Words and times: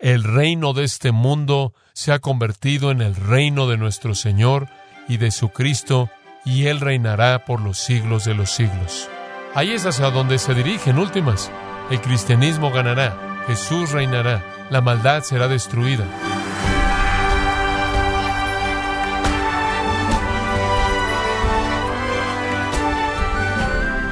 el 0.00 0.24
reino 0.24 0.72
de 0.72 0.84
este 0.84 1.12
mundo 1.12 1.74
se 1.92 2.12
ha 2.12 2.18
convertido 2.18 2.90
en 2.90 3.02
el 3.02 3.14
reino 3.14 3.68
de 3.68 3.76
nuestro 3.76 4.14
Señor 4.14 4.68
y 5.08 5.18
de 5.18 5.30
su 5.30 5.50
Cristo, 5.50 6.08
y 6.44 6.66
Él 6.66 6.80
reinará 6.80 7.44
por 7.44 7.60
los 7.60 7.78
siglos 7.78 8.24
de 8.24 8.34
los 8.34 8.50
siglos. 8.50 9.08
Ahí 9.54 9.72
es 9.72 9.84
hacia 9.84 10.10
donde 10.10 10.38
se 10.38 10.54
dirigen 10.54 10.98
últimas. 10.98 11.50
El 11.90 12.00
cristianismo 12.00 12.70
ganará, 12.70 13.44
Jesús 13.46 13.90
reinará, 13.90 14.42
la 14.70 14.80
maldad 14.80 15.22
será 15.22 15.48
destruida. 15.48 16.04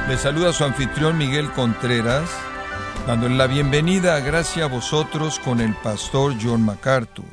Le 0.07 0.17
saluda 0.17 0.53
su 0.53 0.63
anfitrión 0.63 1.17
Miguel 1.17 1.51
Contreras, 1.51 2.29
dándole 3.07 3.35
la 3.35 3.47
bienvenida 3.47 4.15
a 4.15 4.19
Gracia 4.19 4.65
a 4.65 4.67
vosotros 4.67 5.39
con 5.39 5.61
el 5.61 5.73
pastor 5.75 6.35
John 6.41 6.63
MacArthur. 6.63 7.25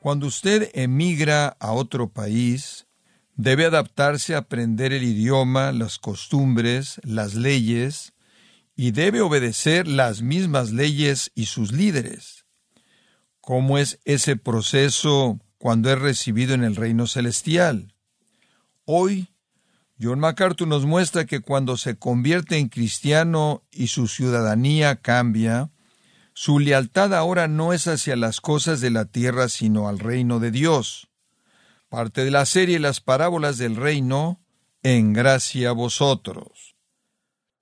Cuando 0.00 0.26
usted 0.26 0.70
emigra 0.74 1.56
a 1.58 1.72
otro 1.72 2.08
país, 2.08 2.86
debe 3.34 3.64
adaptarse 3.64 4.34
a 4.34 4.38
aprender 4.38 4.92
el 4.92 5.02
idioma, 5.02 5.72
las 5.72 5.98
costumbres, 5.98 7.00
las 7.04 7.34
leyes, 7.34 8.12
y 8.76 8.90
debe 8.90 9.20
obedecer 9.20 9.88
las 9.88 10.22
mismas 10.22 10.70
leyes 10.70 11.30
y 11.34 11.46
sus 11.46 11.72
líderes. 11.72 12.44
¿Cómo 13.40 13.78
es 13.78 13.98
ese 14.04 14.36
proceso 14.36 15.40
cuando 15.58 15.90
es 15.90 15.98
recibido 15.98 16.54
en 16.54 16.62
el 16.62 16.76
reino 16.76 17.06
celestial? 17.06 17.94
Hoy, 18.84 19.28
John 20.00 20.20
MacArthur 20.20 20.68
nos 20.68 20.84
muestra 20.84 21.24
que 21.24 21.40
cuando 21.40 21.76
se 21.76 21.98
convierte 21.98 22.58
en 22.58 22.68
cristiano 22.68 23.62
y 23.70 23.88
su 23.88 24.08
ciudadanía 24.08 24.96
cambia, 24.96 25.70
su 26.34 26.58
lealtad 26.58 27.14
ahora 27.14 27.48
no 27.48 27.72
es 27.72 27.86
hacia 27.86 28.14
las 28.14 28.42
cosas 28.42 28.82
de 28.82 28.90
la 28.90 29.06
tierra, 29.06 29.48
sino 29.48 29.88
al 29.88 29.98
reino 29.98 30.38
de 30.38 30.50
Dios. 30.50 31.08
Parte 31.88 32.24
de 32.24 32.30
la 32.30 32.44
serie 32.44 32.78
Las 32.78 33.00
parábolas 33.00 33.56
del 33.56 33.76
reino, 33.76 34.40
en 34.82 35.14
gracia 35.14 35.70
a 35.70 35.72
vosotros. 35.72 36.76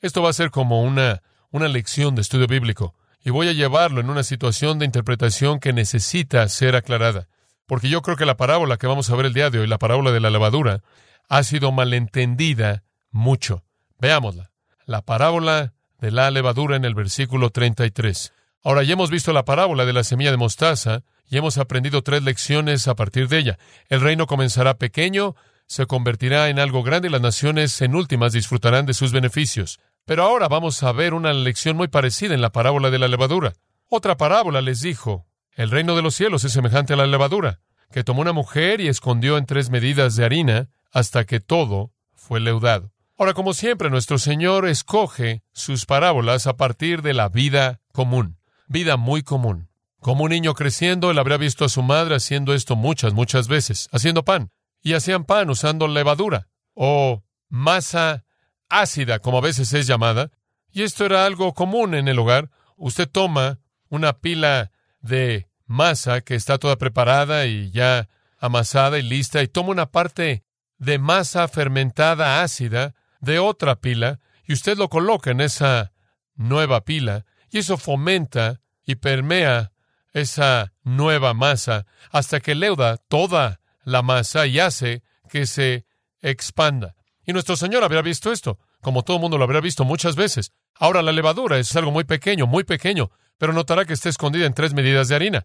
Esto 0.00 0.22
va 0.22 0.30
a 0.30 0.34
ser 0.34 0.50
como 0.50 0.82
una, 0.82 1.22
una 1.50 1.68
lección 1.68 2.16
de 2.16 2.22
estudio 2.22 2.48
bíblico, 2.48 2.96
y 3.24 3.30
voy 3.30 3.48
a 3.48 3.52
llevarlo 3.52 4.00
en 4.00 4.10
una 4.10 4.24
situación 4.24 4.80
de 4.80 4.86
interpretación 4.86 5.60
que 5.60 5.72
necesita 5.72 6.46
ser 6.48 6.74
aclarada, 6.74 7.28
porque 7.66 7.88
yo 7.88 8.02
creo 8.02 8.16
que 8.16 8.26
la 8.26 8.36
parábola 8.36 8.76
que 8.76 8.88
vamos 8.88 9.08
a 9.08 9.16
ver 9.16 9.26
el 9.26 9.34
día 9.34 9.50
de 9.50 9.60
hoy, 9.60 9.66
la 9.68 9.78
parábola 9.78 10.10
de 10.10 10.20
la 10.20 10.30
levadura, 10.30 10.82
ha 11.28 11.42
sido 11.42 11.72
malentendida 11.72 12.84
mucho. 13.10 13.64
Veámosla. 13.98 14.50
La 14.86 15.02
parábola 15.02 15.72
de 16.00 16.10
la 16.10 16.30
levadura 16.30 16.76
en 16.76 16.84
el 16.84 16.94
versículo 16.94 17.50
33. 17.50 18.32
Ahora 18.62 18.82
ya 18.82 18.94
hemos 18.94 19.10
visto 19.10 19.32
la 19.32 19.44
parábola 19.44 19.84
de 19.84 19.92
la 19.92 20.04
semilla 20.04 20.30
de 20.30 20.36
mostaza 20.36 21.02
y 21.28 21.36
hemos 21.36 21.58
aprendido 21.58 22.02
tres 22.02 22.22
lecciones 22.22 22.88
a 22.88 22.94
partir 22.94 23.28
de 23.28 23.38
ella. 23.38 23.58
El 23.88 24.00
reino 24.00 24.26
comenzará 24.26 24.74
pequeño, 24.74 25.34
se 25.66 25.86
convertirá 25.86 26.48
en 26.48 26.58
algo 26.58 26.82
grande 26.82 27.08
y 27.08 27.10
las 27.10 27.20
naciones 27.20 27.80
en 27.80 27.94
últimas 27.94 28.32
disfrutarán 28.32 28.86
de 28.86 28.94
sus 28.94 29.12
beneficios. 29.12 29.80
Pero 30.04 30.24
ahora 30.24 30.48
vamos 30.48 30.82
a 30.82 30.92
ver 30.92 31.14
una 31.14 31.32
lección 31.32 31.76
muy 31.76 31.88
parecida 31.88 32.34
en 32.34 32.42
la 32.42 32.52
parábola 32.52 32.90
de 32.90 32.98
la 32.98 33.08
levadura. 33.08 33.54
Otra 33.88 34.16
parábola 34.16 34.60
les 34.60 34.80
dijo, 34.80 35.26
el 35.54 35.70
reino 35.70 35.96
de 35.96 36.02
los 36.02 36.14
cielos 36.14 36.44
es 36.44 36.52
semejante 36.52 36.92
a 36.92 36.96
la 36.96 37.06
levadura, 37.06 37.60
que 37.90 38.04
tomó 38.04 38.20
una 38.20 38.32
mujer 38.32 38.80
y 38.80 38.88
escondió 38.88 39.38
en 39.38 39.46
tres 39.46 39.70
medidas 39.70 40.16
de 40.16 40.24
harina 40.24 40.68
hasta 40.94 41.24
que 41.24 41.40
todo 41.40 41.92
fue 42.14 42.40
leudado. 42.40 42.92
Ahora, 43.18 43.34
como 43.34 43.52
siempre, 43.52 43.90
nuestro 43.90 44.18
Señor 44.18 44.66
escoge 44.66 45.42
sus 45.52 45.86
parábolas 45.86 46.46
a 46.46 46.56
partir 46.56 47.02
de 47.02 47.12
la 47.12 47.28
vida 47.28 47.80
común, 47.92 48.38
vida 48.68 48.96
muy 48.96 49.22
común. 49.22 49.68
Como 49.98 50.24
un 50.24 50.30
niño 50.30 50.54
creciendo, 50.54 51.10
él 51.10 51.18
habría 51.18 51.36
visto 51.36 51.64
a 51.64 51.68
su 51.68 51.82
madre 51.82 52.14
haciendo 52.14 52.54
esto 52.54 52.76
muchas, 52.76 53.12
muchas 53.12 53.48
veces, 53.48 53.88
haciendo 53.92 54.24
pan. 54.24 54.50
Y 54.82 54.94
hacían 54.94 55.24
pan 55.24 55.50
usando 55.50 55.88
levadura 55.88 56.46
o 56.74 57.24
masa 57.48 58.24
ácida, 58.68 59.18
como 59.18 59.38
a 59.38 59.42
veces 59.42 59.72
es 59.72 59.86
llamada. 59.86 60.30
Y 60.70 60.82
esto 60.82 61.04
era 61.04 61.26
algo 61.26 61.54
común 61.54 61.94
en 61.94 62.06
el 62.06 62.18
hogar. 62.18 62.50
Usted 62.76 63.08
toma 63.08 63.58
una 63.88 64.12
pila 64.12 64.70
de 65.00 65.48
masa 65.66 66.20
que 66.20 66.34
está 66.36 66.58
toda 66.58 66.76
preparada 66.76 67.46
y 67.46 67.70
ya 67.70 68.08
amasada 68.38 68.98
y 68.98 69.02
lista 69.02 69.42
y 69.42 69.48
toma 69.48 69.70
una 69.70 69.90
parte 69.90 70.44
de 70.78 70.98
masa 70.98 71.48
fermentada 71.48 72.42
ácida 72.42 72.94
de 73.20 73.38
otra 73.38 73.76
pila 73.76 74.20
y 74.46 74.52
usted 74.52 74.76
lo 74.76 74.88
coloca 74.88 75.30
en 75.30 75.40
esa 75.40 75.92
nueva 76.34 76.84
pila 76.84 77.24
y 77.50 77.58
eso 77.58 77.76
fomenta 77.76 78.60
y 78.84 78.96
permea 78.96 79.72
esa 80.12 80.72
nueva 80.82 81.34
masa 81.34 81.86
hasta 82.10 82.40
que 82.40 82.54
leuda 82.54 82.96
toda 82.96 83.60
la 83.84 84.02
masa 84.02 84.46
y 84.46 84.60
hace 84.60 85.02
que 85.28 85.46
se 85.46 85.86
expanda. 86.20 86.94
Y 87.26 87.32
nuestro 87.32 87.56
Señor 87.56 87.84
habría 87.84 88.02
visto 88.02 88.32
esto, 88.32 88.58
como 88.80 89.02
todo 89.02 89.16
el 89.16 89.20
mundo 89.22 89.38
lo 89.38 89.44
habría 89.44 89.60
visto 89.60 89.84
muchas 89.84 90.16
veces. 90.16 90.52
Ahora 90.74 91.02
la 91.02 91.12
levadura 91.12 91.58
es 91.58 91.74
algo 91.76 91.90
muy 91.90 92.04
pequeño, 92.04 92.46
muy 92.46 92.64
pequeño, 92.64 93.10
pero 93.38 93.52
notará 93.52 93.84
que 93.84 93.92
está 93.92 94.08
escondida 94.08 94.46
en 94.46 94.54
tres 94.54 94.74
medidas 94.74 95.08
de 95.08 95.14
harina. 95.14 95.44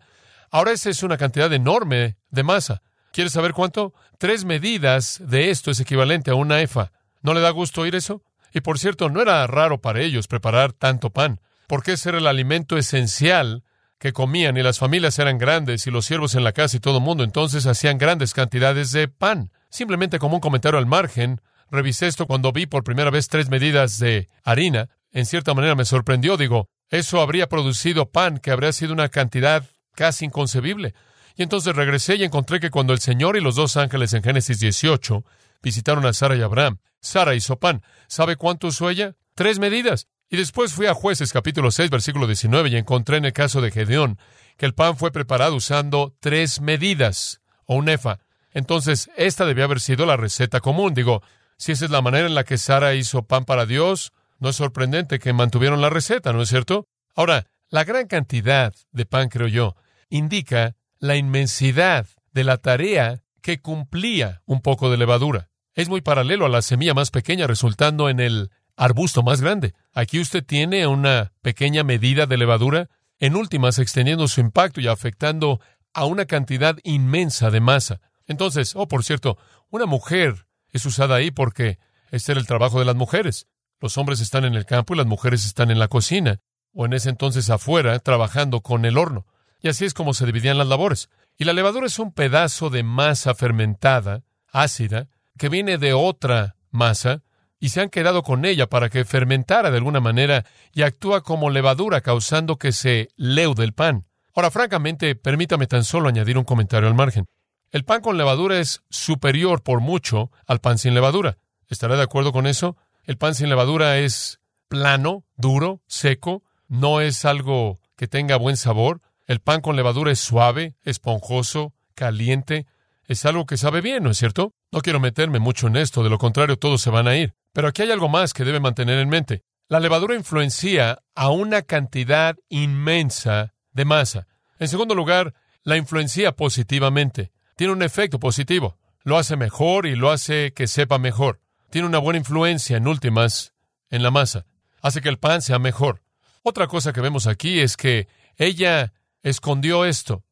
Ahora 0.51 0.72
esa 0.72 0.90
es 0.90 1.03
una 1.03 1.17
cantidad 1.17 1.51
enorme 1.53 2.17
de 2.29 2.44
masa. 2.44 2.81
¿Quieres 3.12 3.34
saber 3.34 3.53
cuánto? 3.53 3.94
Tres 4.18 4.46
medidas 4.46 5.22
de 5.25 5.50
esto 5.50 5.72
es 5.72 5.80
equivalente 5.80 6.31
a 6.31 6.36
una 6.36 6.62
efa. 6.62 6.92
¿No 7.22 7.34
le 7.34 7.42
da 7.42 7.50
gusto 7.50 7.81
oír 7.81 7.96
eso? 7.96 8.22
Y 8.53 8.62
por 8.62 8.80
cierto, 8.80 9.09
no 9.09 9.22
era 9.22 9.46
raro 9.47 9.81
para 9.81 10.02
ellos 10.02 10.28
preparar 10.28 10.74
tanto 10.74 11.09
pan, 11.09 11.40
porque 11.68 11.94
ese 11.94 12.09
era 12.09 12.18
el 12.18 12.28
alimento 12.28 12.78
esencial 12.78 13.64
que 14.00 14.14
comían 14.14 14.58
y 14.58 14.64
las 14.64 14.80
familias 14.80 15.20
eran 15.20 15.38
grandes 15.38 15.86
y 15.86 15.92
los 15.92 16.06
siervos 16.06 16.34
en 16.36 16.44
la 16.44 16.53
casa 16.53 16.78
y 16.78 16.80
todo 16.80 16.97
el 16.97 17.03
mundo, 17.03 17.24
entonces 17.24 17.66
hacían 17.66 17.97
grandes 17.97 18.34
cantidades 18.34 18.92
de 18.92 19.08
pan. 19.08 19.52
Simplemente 19.70 20.20
como 20.20 20.36
un 20.36 20.41
comentario 20.41 20.80
al 20.80 20.86
margen, 20.86 21.41
revisé 21.70 22.08
esto 22.08 22.26
cuando 22.26 22.52
vi 22.52 22.66
por 22.66 22.84
primera 22.84 23.12
vez 23.12 23.28
tres 23.28 23.50
medidas 23.50 24.00
de 24.00 24.28
harina. 24.44 24.90
En 25.12 25.26
cierta 25.26 25.53
manera 25.53 25.76
me 25.76 25.86
sorprendió, 25.86 26.38
digo, 26.38 26.70
eso 26.90 27.22
habría 27.22 27.50
producido 27.50 28.09
pan 28.09 28.40
que 28.40 28.52
habría 28.52 28.72
sido 28.72 28.94
una 28.94 29.09
cantidad 29.09 29.66
casi 29.96 30.26
inconcebible. 30.26 30.94
Y 31.35 31.44
entonces 31.44 31.75
regresé 31.75 32.16
y 32.16 32.23
encontré 32.23 32.59
que 32.59 32.69
cuando 32.69 32.94
el 32.94 33.00
Señor 33.00 33.38
y 33.38 33.41
los 33.41 33.56
dos 33.56 33.78
ángeles 33.78 34.13
en 34.13 34.23
Génesis 34.23 34.59
18 34.59 35.23
visitaron 35.62 36.06
a 36.06 36.13
Sara 36.13 36.35
y 36.35 36.41
Abraham, 36.41 36.79
Sara 37.01 37.35
hizo 37.35 37.59
pan. 37.59 37.84
¿Sabe 38.07 38.35
cuánto 38.35 38.67
usó 38.67 38.90
ella? 38.90 39.16
Tres 39.35 39.59
medidas. 39.59 40.07
Y 40.29 40.38
después 40.38 40.73
fui 40.73 40.85
a 40.85 40.94
Jueces 40.94 41.34
capítulo 41.34 41.72
6, 41.72 41.90
versículo 41.90 42.28
19, 42.28 42.69
y 42.69 42.75
encontré 42.75 43.17
en 43.17 43.25
el 43.25 43.34
caso 43.34 43.62
de 43.62 43.72
Gedeón 43.72 44.19
que 44.57 44.66
el 44.66 44.75
pan 44.75 44.97
fue 44.97 45.12
preparado 45.12 45.56
usando 45.56 46.16
tres 46.19 46.62
medidas, 46.62 47.41
o 47.66 47.75
un 47.75 47.90
efa. 47.90 48.19
Entonces, 48.51 49.09
esta 49.16 49.46
debía 49.46 49.63
haber 49.63 49.79
sido 49.79 50.06
la 50.06 50.17
receta 50.17 50.59
común. 50.59 50.94
Digo, 50.94 51.23
si 51.57 51.72
esa 51.72 51.85
es 51.85 51.91
la 51.91 52.01
manera 52.01 52.28
en 52.28 52.35
la 52.35 52.44
que 52.44 52.57
Sara 52.57 52.94
hizo 52.94 53.23
pan 53.23 53.46
para 53.46 53.66
Dios, 53.66 54.11
no 54.38 54.50
es 54.50 54.56
sorprendente 54.56 55.19
que 55.19 55.34
mantuvieron 55.34 55.81
la 55.81 55.90
receta, 55.90 56.34
¿no 56.34 56.41
es 56.41 56.50
cierto? 56.50 56.88
Ahora, 57.16 57.47
la 57.69 57.84
gran 57.84 58.07
cantidad 58.07 58.73
de 58.91 59.06
pan, 59.06 59.29
creo 59.29 59.47
yo, 59.47 59.75
indica 60.09 60.75
la 61.00 61.16
inmensidad 61.16 62.08
de 62.32 62.44
la 62.44 62.58
tarea 62.58 63.24
que 63.42 63.62
cumplía 63.62 64.42
un 64.46 64.62
poco 64.62 64.90
de 64.90 64.98
levadura. 64.98 65.50
Es 65.74 65.90
muy 65.90 66.02
paralelo 66.02 66.46
a 66.46 66.50
la 66.50 66.62
semilla 66.62 66.94
más 66.94 67.12
pequeña 67.12 67.48
resultando 67.48 68.10
en 68.10 68.20
el 68.20 68.52
arbusto 68.76 69.24
más 69.24 69.42
grande. 69.42 69.74
Aquí 69.94 70.20
usted 70.20 70.44
tiene 70.44 70.88
una 70.88 71.34
pequeña 71.42 71.84
medida 71.84 72.26
de 72.26 72.38
levadura, 72.38 72.90
en 73.20 73.36
últimas 73.36 73.80
extendiendo 73.80 74.28
su 74.28 74.40
impacto 74.40 74.80
y 74.80 74.88
afectando 74.88 75.59
a 75.94 76.06
una 76.06 76.26
cantidad 76.26 76.78
inmensa 76.84 77.50
de 77.50 77.59
masa. 77.59 78.00
Entonces, 78.28 78.74
oh, 78.76 78.88
por 78.88 79.04
cierto, 79.04 79.38
una 79.70 79.86
mujer 79.86 80.48
es 80.70 80.86
usada 80.86 81.16
ahí 81.16 81.32
porque 81.32 81.80
este 82.12 82.32
era 82.32 82.40
el 82.40 82.48
trabajo 82.48 82.80
de 82.80 82.86
las 82.86 82.96
mujeres. 82.96 83.48
Los 83.82 83.98
hombres 83.98 84.20
están 84.22 84.46
en 84.46 84.56
el 84.56 84.66
campo 84.66 84.94
y 84.94 84.98
las 84.98 85.06
mujeres 85.06 85.46
están 85.46 85.72
en 85.72 85.80
la 85.80 85.88
cocina, 85.88 86.40
o 86.74 86.86
en 86.86 86.94
ese 86.94 87.09
entonces 87.09 87.50
afuera, 87.50 88.00
trabajando 88.00 88.62
con 88.62 88.86
el 88.86 88.98
horno. 88.98 89.26
Y 89.62 89.70
así 89.70 89.86
es 89.86 89.94
como 89.94 90.14
se 90.14 90.26
dividían 90.26 90.58
las 90.58 90.67
labores. 90.67 91.09
Y 91.38 91.46
la 91.46 91.53
levadura 91.53 91.88
es 91.88 92.00
un 92.00 92.11
pedazo 92.11 92.70
de 92.70 92.84
masa 92.84 93.35
fermentada, 93.35 94.23
ácida, 94.52 95.08
que 95.38 95.50
viene 95.50 95.78
de 95.78 95.94
otra 95.94 96.56
masa, 96.72 97.23
y 97.59 97.70
se 97.70 97.82
han 97.82 97.90
quedado 97.90 98.23
con 98.23 98.46
ella 98.46 98.67
para 98.67 98.90
que 98.90 99.06
fermentara 99.06 99.70
de 99.70 99.78
alguna 99.78 100.00
manera 100.00 100.46
y 100.73 100.84
actúa 100.84 101.22
como 101.22 101.50
levadura, 101.50 102.02
causando 102.02 102.58
que 102.58 102.72
se 102.72 103.09
leude 103.16 103.64
el 103.64 103.73
pan. 103.73 104.06
Ahora, 104.34 104.52
francamente, 104.52 105.16
permítame 105.16 105.67
tan 105.67 105.84
solo 105.84 106.08
añadir 106.08 106.38
un 106.38 106.46
comentario 106.46 106.88
al 106.88 106.96
margen. 106.96 107.26
El 107.72 107.84
pan 107.84 108.02
con 108.02 108.17
levadura 108.17 108.58
es 108.59 108.82
superior 108.90 109.61
por 109.61 109.82
mucho 109.82 110.32
al 110.47 110.59
pan 110.59 110.78
sin 110.78 110.94
levadura. 110.94 111.38
¿Estará 111.67 111.96
de 111.97 112.03
acuerdo 112.03 112.32
con 112.32 112.47
eso? 112.47 112.78
El 113.03 113.17
pan 113.17 113.35
sin 113.35 113.50
levadura 113.50 113.97
es 113.97 114.40
plano, 114.70 115.26
duro, 115.35 115.82
seco, 115.88 116.44
no 116.67 117.02
es 117.02 117.26
algo 117.26 117.79
que 117.96 118.08
tenga 118.08 118.38
buen 118.38 118.56
sabor, 118.56 119.02
el 119.29 119.41
pan 119.41 119.61
con 119.61 119.76
levadura 119.76 120.11
es 120.11 120.20
suave, 120.20 120.76
esponjoso, 120.81 121.76
caliente. 121.93 122.66
Es 123.05 123.28
algo 123.28 123.46
que 123.46 123.58
sabe 123.58 123.79
bien, 123.79 124.02
¿no 124.02 124.09
es 124.09 124.17
cierto? 124.17 124.55
No 124.72 124.81
quiero 124.81 124.99
meterme 124.99 125.37
mucho 125.37 125.67
en 125.67 125.76
esto, 125.76 126.02
de 126.02 126.09
lo 126.09 126.17
contrario 126.17 126.58
todos 126.58 126.81
se 126.81 126.90
van 126.90 127.08
a 127.08 127.16
ir. 127.16 127.35
Pero 127.53 127.67
aquí 127.67 127.84
hay 127.84 127.91
algo 127.91 128.09
más 128.09 128.34
que 128.34 128.43
debe 128.43 128.59
mantener 128.59 128.97
en 128.97 129.08
mente. 129.08 129.43
La 129.67 129.79
levadura 129.79 130.16
influencia 130.16 131.03
a 131.14 131.29
una 131.29 131.61
cantidad 131.61 132.37
inmensa 132.49 133.53
de 133.72 133.85
masa. 133.85 134.26
En 134.58 134.67
segundo 134.67 134.96
lugar, 134.96 135.35
la 135.61 135.78
influencia 135.78 136.32
positivamente. 136.32 137.32
Tiene 137.55 137.73
un 137.73 137.84
efecto 137.84 138.20
positivo. 138.20 138.79
Lo 139.03 139.20
hace 139.20 139.35
mejor 139.35 139.85
y 139.85 139.96
lo 139.96 140.09
hace 140.09 140.53
que 140.53 140.66
sepa 140.66 140.97
mejor. 140.97 141.40
Tiene 141.70 141.87
una 141.87 141.99
buena 141.99 142.17
influencia, 142.17 142.78
en 142.78 142.87
últimas, 142.87 143.53
en 143.91 144.02
la 144.02 144.09
masa. 144.09 144.47
Hace 144.82 145.02
que 145.02 145.09
el 145.09 145.20
pan 145.20 145.43
sea 145.43 145.59
mejor. 145.59 146.02
Otra 146.41 146.66
cosa 146.66 146.93
que 146.93 147.02
vemos 147.02 147.28
aquí 147.28 147.59
es 147.59 147.78
que 147.78 148.08
ella 148.37 148.91
escondió 149.24 149.86
esto. 149.86 150.24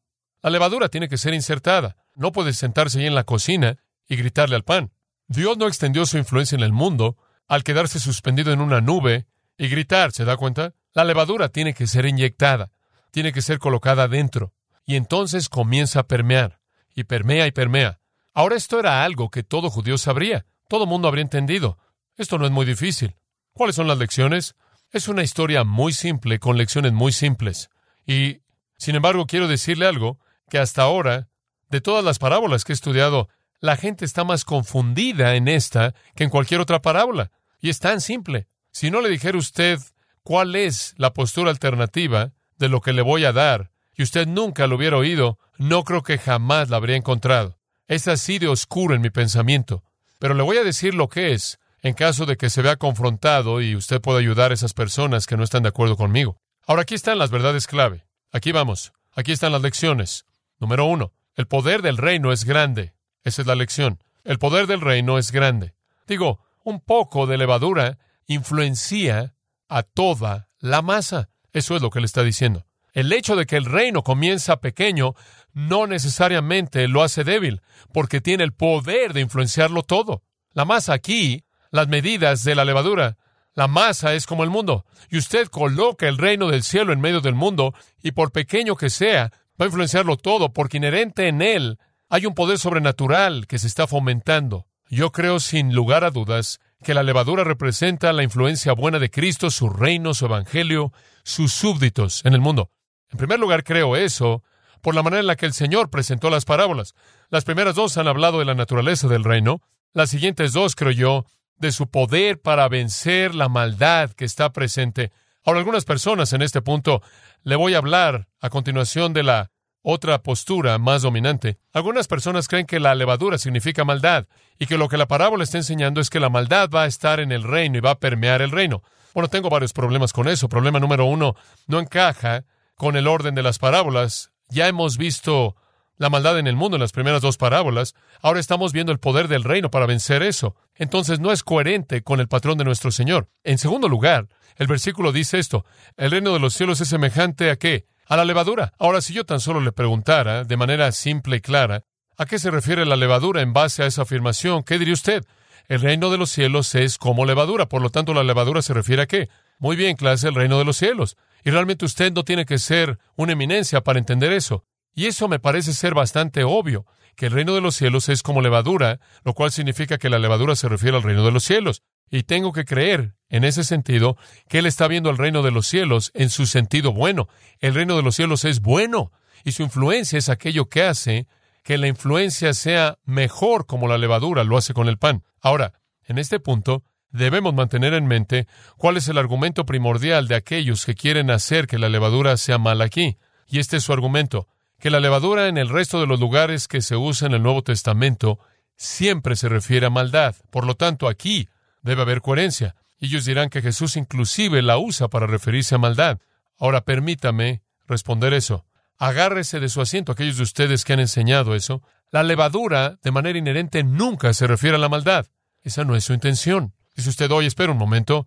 La 0.42 0.50
levadura 0.50 0.88
tiene 0.88 1.08
que 1.08 1.18
ser 1.18 1.34
insertada. 1.34 1.96
No 2.14 2.32
puede 2.32 2.52
sentarse 2.52 3.00
ahí 3.00 3.06
en 3.06 3.14
la 3.14 3.24
cocina 3.24 3.76
y 4.08 4.16
gritarle 4.16 4.56
al 4.56 4.64
pan. 4.64 4.92
Dios 5.26 5.58
no 5.58 5.66
extendió 5.66 6.06
su 6.06 6.16
influencia 6.18 6.56
en 6.56 6.62
el 6.62 6.72
mundo 6.72 7.16
al 7.48 7.64
quedarse 7.64 7.98
suspendido 7.98 8.52
en 8.52 8.60
una 8.60 8.80
nube 8.80 9.26
y 9.56 9.68
gritar, 9.68 10.12
¿se 10.12 10.24
da 10.24 10.36
cuenta? 10.36 10.74
La 10.94 11.04
levadura 11.04 11.48
tiene 11.48 11.74
que 11.74 11.86
ser 11.86 12.06
inyectada, 12.06 12.70
tiene 13.10 13.32
que 13.32 13.42
ser 13.42 13.58
colocada 13.58 14.08
dentro, 14.08 14.54
y 14.86 14.96
entonces 14.96 15.48
comienza 15.48 16.00
a 16.00 16.06
permear, 16.06 16.60
y 16.94 17.04
permea 17.04 17.46
y 17.46 17.52
permea. 17.52 18.00
Ahora 18.32 18.56
esto 18.56 18.78
era 18.78 19.04
algo 19.04 19.30
que 19.30 19.42
todo 19.42 19.70
judío 19.70 19.98
sabría, 19.98 20.46
todo 20.68 20.86
mundo 20.86 21.08
habría 21.08 21.22
entendido. 21.22 21.78
Esto 22.16 22.38
no 22.38 22.46
es 22.46 22.52
muy 22.52 22.66
difícil. 22.66 23.16
¿Cuáles 23.52 23.76
son 23.76 23.88
las 23.88 23.98
lecciones? 23.98 24.54
Es 24.90 25.08
una 25.08 25.22
historia 25.22 25.64
muy 25.64 25.92
simple, 25.92 26.38
con 26.38 26.56
lecciones 26.56 26.92
muy 26.92 27.12
simples. 27.12 27.70
Y, 28.06 28.40
sin 28.78 28.94
embargo, 28.94 29.26
quiero 29.26 29.48
decirle 29.48 29.86
algo, 29.86 30.18
que 30.48 30.58
hasta 30.58 30.82
ahora, 30.82 31.28
de 31.68 31.80
todas 31.80 32.04
las 32.04 32.18
parábolas 32.18 32.64
que 32.64 32.72
he 32.72 32.74
estudiado, 32.74 33.28
la 33.60 33.76
gente 33.76 34.04
está 34.04 34.24
más 34.24 34.44
confundida 34.44 35.34
en 35.34 35.48
esta 35.48 35.94
que 36.14 36.24
en 36.24 36.30
cualquier 36.30 36.60
otra 36.60 36.80
parábola. 36.80 37.30
Y 37.60 37.70
es 37.70 37.80
tan 37.80 38.00
simple. 38.00 38.46
Si 38.70 38.90
no 38.90 39.00
le 39.00 39.08
dijera 39.08 39.36
usted 39.36 39.80
cuál 40.22 40.54
es 40.54 40.94
la 40.96 41.12
postura 41.12 41.50
alternativa 41.50 42.32
de 42.56 42.68
lo 42.68 42.80
que 42.80 42.92
le 42.92 43.02
voy 43.02 43.24
a 43.24 43.32
dar, 43.32 43.72
y 43.96 44.04
usted 44.04 44.28
nunca 44.28 44.68
lo 44.68 44.76
hubiera 44.76 44.96
oído, 44.96 45.38
no 45.56 45.82
creo 45.82 46.02
que 46.02 46.18
jamás 46.18 46.70
la 46.70 46.76
habría 46.76 46.96
encontrado. 46.96 47.58
Es 47.88 48.06
así 48.06 48.38
de 48.38 48.46
oscuro 48.46 48.94
en 48.94 49.00
mi 49.00 49.10
pensamiento. 49.10 49.82
Pero 50.20 50.34
le 50.34 50.44
voy 50.44 50.56
a 50.56 50.64
decir 50.64 50.94
lo 50.94 51.08
que 51.08 51.32
es, 51.32 51.58
en 51.82 51.94
caso 51.94 52.26
de 52.26 52.36
que 52.36 52.50
se 52.50 52.62
vea 52.62 52.76
confrontado 52.76 53.60
y 53.60 53.74
usted 53.74 54.00
pueda 54.00 54.20
ayudar 54.20 54.52
a 54.52 54.54
esas 54.54 54.72
personas 54.72 55.26
que 55.26 55.36
no 55.36 55.42
están 55.42 55.64
de 55.64 55.70
acuerdo 55.70 55.96
conmigo. 55.96 56.36
Ahora 56.66 56.82
aquí 56.82 56.94
están 56.94 57.18
las 57.18 57.30
verdades 57.30 57.66
clave. 57.66 58.07
Aquí 58.32 58.52
vamos. 58.52 58.92
Aquí 59.14 59.32
están 59.32 59.52
las 59.52 59.62
lecciones. 59.62 60.26
Número 60.58 60.84
uno. 60.84 61.12
El 61.34 61.46
poder 61.46 61.82
del 61.82 61.96
reino 61.96 62.32
es 62.32 62.44
grande. 62.44 62.94
Esa 63.24 63.42
es 63.42 63.48
la 63.48 63.54
lección. 63.54 64.02
El 64.24 64.38
poder 64.38 64.66
del 64.66 64.80
reino 64.80 65.18
es 65.18 65.32
grande. 65.32 65.74
Digo, 66.06 66.40
un 66.64 66.80
poco 66.80 67.26
de 67.26 67.38
levadura 67.38 67.98
influencia 68.26 69.34
a 69.68 69.82
toda 69.82 70.48
la 70.58 70.82
masa. 70.82 71.30
Eso 71.52 71.76
es 71.76 71.82
lo 71.82 71.90
que 71.90 72.00
le 72.00 72.06
está 72.06 72.22
diciendo. 72.22 72.66
El 72.92 73.12
hecho 73.12 73.36
de 73.36 73.46
que 73.46 73.56
el 73.56 73.64
reino 73.64 74.02
comienza 74.02 74.60
pequeño 74.60 75.14
no 75.52 75.86
necesariamente 75.86 76.88
lo 76.88 77.02
hace 77.02 77.24
débil, 77.24 77.62
porque 77.92 78.20
tiene 78.20 78.44
el 78.44 78.52
poder 78.52 79.12
de 79.12 79.20
influenciarlo 79.20 79.82
todo. 79.82 80.22
La 80.52 80.64
masa 80.64 80.92
aquí, 80.94 81.44
las 81.70 81.88
medidas 81.88 82.44
de 82.44 82.54
la 82.54 82.64
levadura, 82.64 83.16
la 83.58 83.66
masa 83.66 84.14
es 84.14 84.24
como 84.24 84.44
el 84.44 84.50
mundo, 84.50 84.84
y 85.10 85.18
usted 85.18 85.48
coloca 85.48 86.06
el 86.06 86.16
reino 86.16 86.46
del 86.46 86.62
cielo 86.62 86.92
en 86.92 87.00
medio 87.00 87.20
del 87.20 87.34
mundo, 87.34 87.74
y 88.00 88.12
por 88.12 88.30
pequeño 88.30 88.76
que 88.76 88.88
sea, 88.88 89.32
va 89.60 89.64
a 89.64 89.66
influenciarlo 89.66 90.16
todo, 90.16 90.52
porque 90.52 90.76
inherente 90.76 91.26
en 91.26 91.42
él 91.42 91.80
hay 92.08 92.26
un 92.26 92.36
poder 92.36 92.60
sobrenatural 92.60 93.48
que 93.48 93.58
se 93.58 93.66
está 93.66 93.88
fomentando. 93.88 94.68
Yo 94.88 95.10
creo 95.10 95.40
sin 95.40 95.74
lugar 95.74 96.04
a 96.04 96.12
dudas 96.12 96.60
que 96.84 96.94
la 96.94 97.02
levadura 97.02 97.42
representa 97.42 98.12
la 98.12 98.22
influencia 98.22 98.74
buena 98.74 99.00
de 99.00 99.10
Cristo, 99.10 99.50
su 99.50 99.68
reino, 99.68 100.14
su 100.14 100.26
evangelio, 100.26 100.92
sus 101.24 101.52
súbditos 101.52 102.24
en 102.24 102.34
el 102.34 102.40
mundo. 102.40 102.70
En 103.10 103.18
primer 103.18 103.40
lugar, 103.40 103.64
creo 103.64 103.96
eso 103.96 104.44
por 104.82 104.94
la 104.94 105.02
manera 105.02 105.18
en 105.18 105.26
la 105.26 105.34
que 105.34 105.46
el 105.46 105.52
Señor 105.52 105.90
presentó 105.90 106.30
las 106.30 106.44
parábolas. 106.44 106.94
Las 107.28 107.42
primeras 107.42 107.74
dos 107.74 107.98
han 107.98 108.06
hablado 108.06 108.38
de 108.38 108.44
la 108.44 108.54
naturaleza 108.54 109.08
del 109.08 109.24
reino. 109.24 109.62
Las 109.94 110.10
siguientes 110.10 110.52
dos, 110.52 110.76
creo 110.76 110.92
yo, 110.92 111.24
de 111.58 111.72
su 111.72 111.88
poder 111.88 112.40
para 112.40 112.68
vencer 112.68 113.34
la 113.34 113.48
maldad 113.48 114.10
que 114.10 114.24
está 114.24 114.52
presente. 114.52 115.12
Ahora, 115.44 115.60
algunas 115.60 115.84
personas 115.84 116.32
en 116.32 116.42
este 116.42 116.62
punto 116.62 117.02
le 117.42 117.56
voy 117.56 117.74
a 117.74 117.78
hablar 117.78 118.28
a 118.40 118.50
continuación 118.50 119.12
de 119.12 119.22
la 119.22 119.50
otra 119.82 120.22
postura 120.22 120.76
más 120.78 121.02
dominante. 121.02 121.58
Algunas 121.72 122.08
personas 122.08 122.48
creen 122.48 122.66
que 122.66 122.80
la 122.80 122.94
levadura 122.94 123.38
significa 123.38 123.84
maldad 123.84 124.26
y 124.58 124.66
que 124.66 124.76
lo 124.76 124.88
que 124.88 124.98
la 124.98 125.08
parábola 125.08 125.44
está 125.44 125.58
enseñando 125.58 126.00
es 126.00 126.10
que 126.10 126.20
la 126.20 126.28
maldad 126.28 126.68
va 126.68 126.82
a 126.82 126.86
estar 126.86 127.20
en 127.20 127.32
el 127.32 127.42
reino 127.42 127.78
y 127.78 127.80
va 127.80 127.92
a 127.92 127.98
permear 127.98 128.42
el 128.42 128.50
reino. 128.50 128.82
Bueno, 129.14 129.28
tengo 129.28 129.48
varios 129.48 129.72
problemas 129.72 130.12
con 130.12 130.28
eso. 130.28 130.48
Problema 130.48 130.80
número 130.80 131.06
uno, 131.06 131.34
no 131.66 131.80
encaja 131.80 132.44
con 132.74 132.96
el 132.96 133.06
orden 133.06 133.34
de 133.34 133.42
las 133.42 133.58
parábolas. 133.58 134.30
Ya 134.48 134.68
hemos 134.68 134.98
visto 134.98 135.56
la 135.98 136.10
maldad 136.10 136.38
en 136.38 136.46
el 136.46 136.56
mundo 136.56 136.76
en 136.76 136.80
las 136.80 136.92
primeras 136.92 137.20
dos 137.20 137.36
parábolas. 137.36 137.94
Ahora 138.22 138.40
estamos 138.40 138.72
viendo 138.72 138.92
el 138.92 138.98
poder 138.98 139.28
del 139.28 139.44
reino 139.44 139.70
para 139.70 139.86
vencer 139.86 140.22
eso. 140.22 140.56
Entonces 140.74 141.20
no 141.20 141.32
es 141.32 141.42
coherente 141.42 142.02
con 142.02 142.20
el 142.20 142.28
patrón 142.28 142.56
de 142.56 142.64
nuestro 142.64 142.90
Señor. 142.90 143.28
En 143.44 143.58
segundo 143.58 143.88
lugar, 143.88 144.28
el 144.56 144.66
versículo 144.66 145.12
dice 145.12 145.38
esto. 145.38 145.64
El 145.96 146.10
reino 146.10 146.32
de 146.32 146.40
los 146.40 146.54
cielos 146.54 146.80
es 146.80 146.88
semejante 146.88 147.50
a 147.50 147.56
qué? 147.56 147.86
a 148.08 148.16
la 148.16 148.24
levadura. 148.24 148.72
Ahora, 148.78 149.00
si 149.00 149.12
yo 149.12 149.24
tan 149.24 149.40
solo 149.40 149.60
le 149.60 149.72
preguntara, 149.72 150.44
de 150.44 150.56
manera 150.56 150.90
simple 150.92 151.36
y 151.36 151.40
clara, 151.40 151.84
¿a 152.16 152.26
qué 152.26 152.38
se 152.38 152.50
refiere 152.50 152.86
la 152.86 152.96
levadura 152.96 153.42
en 153.42 153.52
base 153.52 153.82
a 153.82 153.86
esa 153.86 154.02
afirmación? 154.02 154.64
¿Qué 154.64 154.78
diría 154.78 154.94
usted? 154.94 155.24
El 155.68 155.82
reino 155.82 156.10
de 156.10 156.16
los 156.16 156.30
cielos 156.30 156.74
es 156.74 156.96
como 156.96 157.26
levadura, 157.26 157.66
por 157.66 157.82
lo 157.82 157.90
tanto, 157.90 158.14
la 158.14 158.24
levadura 158.24 158.62
se 158.62 158.72
refiere 158.72 159.02
a 159.02 159.06
qué? 159.06 159.28
Muy 159.58 159.76
bien, 159.76 159.96
clase, 159.96 160.28
el 160.28 160.34
reino 160.34 160.58
de 160.58 160.64
los 160.64 160.78
cielos. 160.78 161.16
Y 161.44 161.50
realmente 161.50 161.84
usted 161.84 162.12
no 162.12 162.24
tiene 162.24 162.46
que 162.46 162.58
ser 162.58 162.98
una 163.16 163.32
eminencia 163.32 163.82
para 163.82 163.98
entender 163.98 164.32
eso. 164.32 164.64
Y 164.98 165.06
eso 165.06 165.28
me 165.28 165.38
parece 165.38 165.74
ser 165.74 165.94
bastante 165.94 166.42
obvio, 166.42 166.84
que 167.14 167.26
el 167.26 167.32
reino 167.32 167.54
de 167.54 167.60
los 167.60 167.76
cielos 167.76 168.08
es 168.08 168.24
como 168.24 168.42
levadura, 168.42 168.98
lo 169.22 169.32
cual 169.32 169.52
significa 169.52 169.96
que 169.96 170.08
la 170.10 170.18
levadura 170.18 170.56
se 170.56 170.68
refiere 170.68 170.96
al 170.96 171.04
reino 171.04 171.24
de 171.24 171.30
los 171.30 171.44
cielos. 171.44 171.84
Y 172.10 172.24
tengo 172.24 172.52
que 172.52 172.64
creer, 172.64 173.14
en 173.28 173.44
ese 173.44 173.62
sentido, 173.62 174.16
que 174.48 174.58
Él 174.58 174.66
está 174.66 174.88
viendo 174.88 175.08
el 175.10 175.16
reino 175.16 175.44
de 175.44 175.52
los 175.52 175.68
cielos 175.68 176.10
en 176.14 176.30
su 176.30 176.46
sentido 176.46 176.92
bueno. 176.92 177.28
El 177.60 177.76
reino 177.76 177.96
de 177.96 178.02
los 178.02 178.16
cielos 178.16 178.44
es 178.44 178.60
bueno 178.60 179.12
y 179.44 179.52
su 179.52 179.62
influencia 179.62 180.18
es 180.18 180.28
aquello 180.28 180.68
que 180.68 180.82
hace 180.82 181.28
que 181.62 181.78
la 181.78 181.86
influencia 181.86 182.52
sea 182.52 182.98
mejor 183.04 183.66
como 183.66 183.86
la 183.86 183.98
levadura 183.98 184.42
lo 184.42 184.56
hace 184.56 184.74
con 184.74 184.88
el 184.88 184.98
pan. 184.98 185.22
Ahora, 185.40 185.74
en 186.08 186.18
este 186.18 186.40
punto, 186.40 186.82
debemos 187.10 187.54
mantener 187.54 187.94
en 187.94 188.08
mente 188.08 188.48
cuál 188.76 188.96
es 188.96 189.06
el 189.06 189.18
argumento 189.18 189.64
primordial 189.64 190.26
de 190.26 190.34
aquellos 190.34 190.84
que 190.84 190.96
quieren 190.96 191.30
hacer 191.30 191.68
que 191.68 191.78
la 191.78 191.88
levadura 191.88 192.36
sea 192.36 192.58
mala 192.58 192.86
aquí. 192.86 193.16
Y 193.46 193.60
este 193.60 193.76
es 193.76 193.84
su 193.84 193.92
argumento, 193.92 194.48
que 194.78 194.90
la 194.90 195.00
levadura 195.00 195.48
en 195.48 195.58
el 195.58 195.68
resto 195.68 196.00
de 196.00 196.06
los 196.06 196.20
lugares 196.20 196.68
que 196.68 196.82
se 196.82 196.96
usa 196.96 197.26
en 197.26 197.34
el 197.34 197.42
Nuevo 197.42 197.62
Testamento 197.62 198.38
siempre 198.76 199.36
se 199.36 199.48
refiere 199.48 199.86
a 199.86 199.90
maldad. 199.90 200.36
Por 200.50 200.66
lo 200.66 200.74
tanto, 200.74 201.08
aquí 201.08 201.48
Debe 201.82 202.02
haber 202.02 202.20
coherencia. 202.20 202.74
Ellos 203.00 203.24
dirán 203.24 203.50
que 203.50 203.62
Jesús 203.62 203.96
inclusive 203.96 204.62
la 204.62 204.78
usa 204.78 205.08
para 205.08 205.26
referirse 205.26 205.74
a 205.74 205.78
maldad. 205.78 206.18
Ahora 206.58 206.82
permítame 206.82 207.62
responder 207.86 208.34
eso. 208.34 208.66
Agárrese 208.98 209.60
de 209.60 209.68
su 209.68 209.80
asiento 209.80 210.12
aquellos 210.12 210.38
de 210.38 210.42
ustedes 210.42 210.84
que 210.84 210.92
han 210.92 211.00
enseñado 211.00 211.54
eso. 211.54 211.82
La 212.10 212.22
levadura, 212.22 212.98
de 213.02 213.12
manera 213.12 213.38
inherente, 213.38 213.84
nunca 213.84 214.34
se 214.34 214.46
refiere 214.46 214.76
a 214.76 214.80
la 214.80 214.88
maldad. 214.88 215.26
Esa 215.62 215.84
no 215.84 215.94
es 215.94 216.04
su 216.04 216.12
intención. 216.12 216.74
Dice 216.96 217.10
usted, 217.10 217.30
oye, 217.30 217.46
espera 217.46 217.72
un 217.72 217.78
momento. 217.78 218.26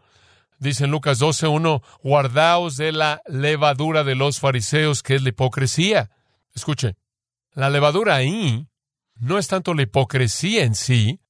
Dice 0.60 0.86
en 0.86 0.92
Lucas 0.92 1.20
12.1, 1.20 1.82
guardaos 2.02 2.78
de 2.78 2.94
la 2.94 3.22
levadura 3.28 4.04
de 4.04 4.16
los 4.16 4.40
fariseos, 4.40 5.04
que 5.04 5.16
es 5.16 5.24
la 5.24 5.30
hipocresía. 5.30 6.10
Escuche, 6.54 6.96
la 7.54 7.70
levadura 7.70 8.16
ahí 8.16 8.68
no 9.16 9.38
es 9.38 9.48
tanto 9.48 9.74
la 9.74 9.84
hipocresía 9.84 10.64
en 10.64 10.76
sí, 10.76 11.22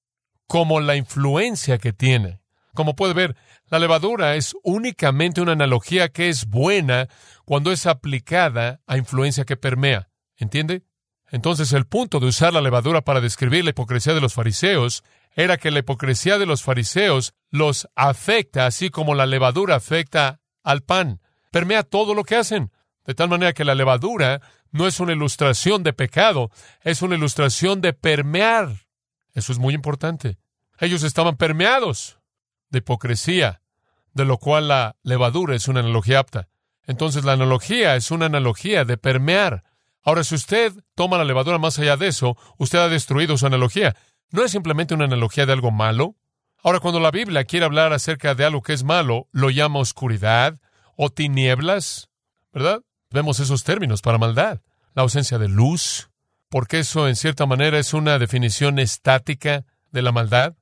como 0.47 0.81
la 0.81 0.95
influencia 0.95 1.77
que 1.77 1.93
tiene. 1.93 2.41
Como 2.73 2.95
puede 2.95 3.13
ver, 3.13 3.35
la 3.67 3.79
levadura 3.79 4.35
es 4.35 4.53
únicamente 4.63 5.41
una 5.41 5.53
analogía 5.53 6.09
que 6.09 6.29
es 6.29 6.45
buena 6.45 7.07
cuando 7.45 7.71
es 7.71 7.85
aplicada 7.85 8.81
a 8.85 8.97
influencia 8.97 9.45
que 9.45 9.57
permea. 9.57 10.09
¿Entiende? 10.35 10.83
Entonces 11.29 11.71
el 11.71 11.85
punto 11.85 12.19
de 12.19 12.27
usar 12.27 12.53
la 12.53 12.61
levadura 12.61 13.01
para 13.01 13.21
describir 13.21 13.63
la 13.63 13.69
hipocresía 13.69 14.13
de 14.13 14.21
los 14.21 14.33
fariseos 14.33 15.03
era 15.35 15.57
que 15.57 15.71
la 15.71 15.79
hipocresía 15.79 16.37
de 16.37 16.45
los 16.45 16.61
fariseos 16.61 17.33
los 17.49 17.87
afecta 17.95 18.65
así 18.65 18.89
como 18.89 19.15
la 19.15 19.25
levadura 19.25 19.75
afecta 19.75 20.41
al 20.63 20.81
pan. 20.81 21.21
Permea 21.51 21.83
todo 21.83 22.13
lo 22.13 22.23
que 22.23 22.35
hacen. 22.35 22.71
De 23.05 23.15
tal 23.15 23.29
manera 23.29 23.53
que 23.53 23.65
la 23.65 23.75
levadura 23.75 24.41
no 24.71 24.87
es 24.87 24.99
una 24.99 25.13
ilustración 25.13 25.83
de 25.83 25.93
pecado, 25.93 26.49
es 26.81 27.01
una 27.01 27.15
ilustración 27.15 27.81
de 27.81 27.93
permear. 27.93 28.87
Eso 29.33 29.51
es 29.51 29.59
muy 29.59 29.73
importante. 29.73 30.37
Ellos 30.79 31.03
estaban 31.03 31.37
permeados 31.37 32.19
de 32.69 32.79
hipocresía, 32.79 33.61
de 34.13 34.25
lo 34.25 34.37
cual 34.37 34.69
la 34.69 34.95
levadura 35.03 35.55
es 35.55 35.67
una 35.67 35.81
analogía 35.81 36.19
apta. 36.19 36.47
Entonces 36.85 37.23
la 37.23 37.33
analogía 37.33 37.95
es 37.95 38.11
una 38.11 38.25
analogía 38.25 38.85
de 38.85 38.97
permear. 38.97 39.63
Ahora, 40.03 40.23
si 40.23 40.35
usted 40.35 40.73
toma 40.95 41.17
la 41.17 41.25
levadura 41.25 41.59
más 41.59 41.77
allá 41.77 41.95
de 41.95 42.07
eso, 42.07 42.35
usted 42.57 42.79
ha 42.79 42.89
destruido 42.89 43.37
su 43.37 43.45
analogía. 43.45 43.95
No 44.31 44.43
es 44.43 44.51
simplemente 44.51 44.93
una 44.93 45.05
analogía 45.05 45.45
de 45.45 45.53
algo 45.53 45.71
malo. 45.71 46.15
Ahora, 46.63 46.79
cuando 46.79 46.99
la 46.99 47.11
Biblia 47.11 47.43
quiere 47.43 47.65
hablar 47.65 47.93
acerca 47.93 48.33
de 48.33 48.45
algo 48.45 48.61
que 48.61 48.73
es 48.73 48.83
malo, 48.83 49.27
lo 49.31 49.49
llama 49.49 49.79
oscuridad 49.79 50.59
o 50.95 51.09
tinieblas, 51.09 52.09
¿verdad? 52.51 52.81
Vemos 53.11 53.39
esos 53.39 53.63
términos 53.63 54.01
para 54.01 54.17
maldad. 54.17 54.61
La 54.93 55.03
ausencia 55.03 55.37
de 55.37 55.47
luz, 55.47 56.09
porque 56.49 56.79
eso 56.79 57.07
en 57.07 57.15
cierta 57.15 57.45
manera 57.45 57.79
es 57.79 57.93
una 57.93 58.19
definición 58.19 58.79
estática 58.79 59.65
de 59.91 60.01
la 60.01 60.11
maldad. 60.11 60.55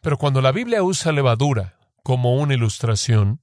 Pero 0.00 0.18
cuando 0.18 0.40
la 0.40 0.52
Biblia 0.52 0.82
usa 0.82 1.12
levadura 1.12 1.78
como 2.02 2.36
una 2.36 2.54
ilustración, 2.54 3.40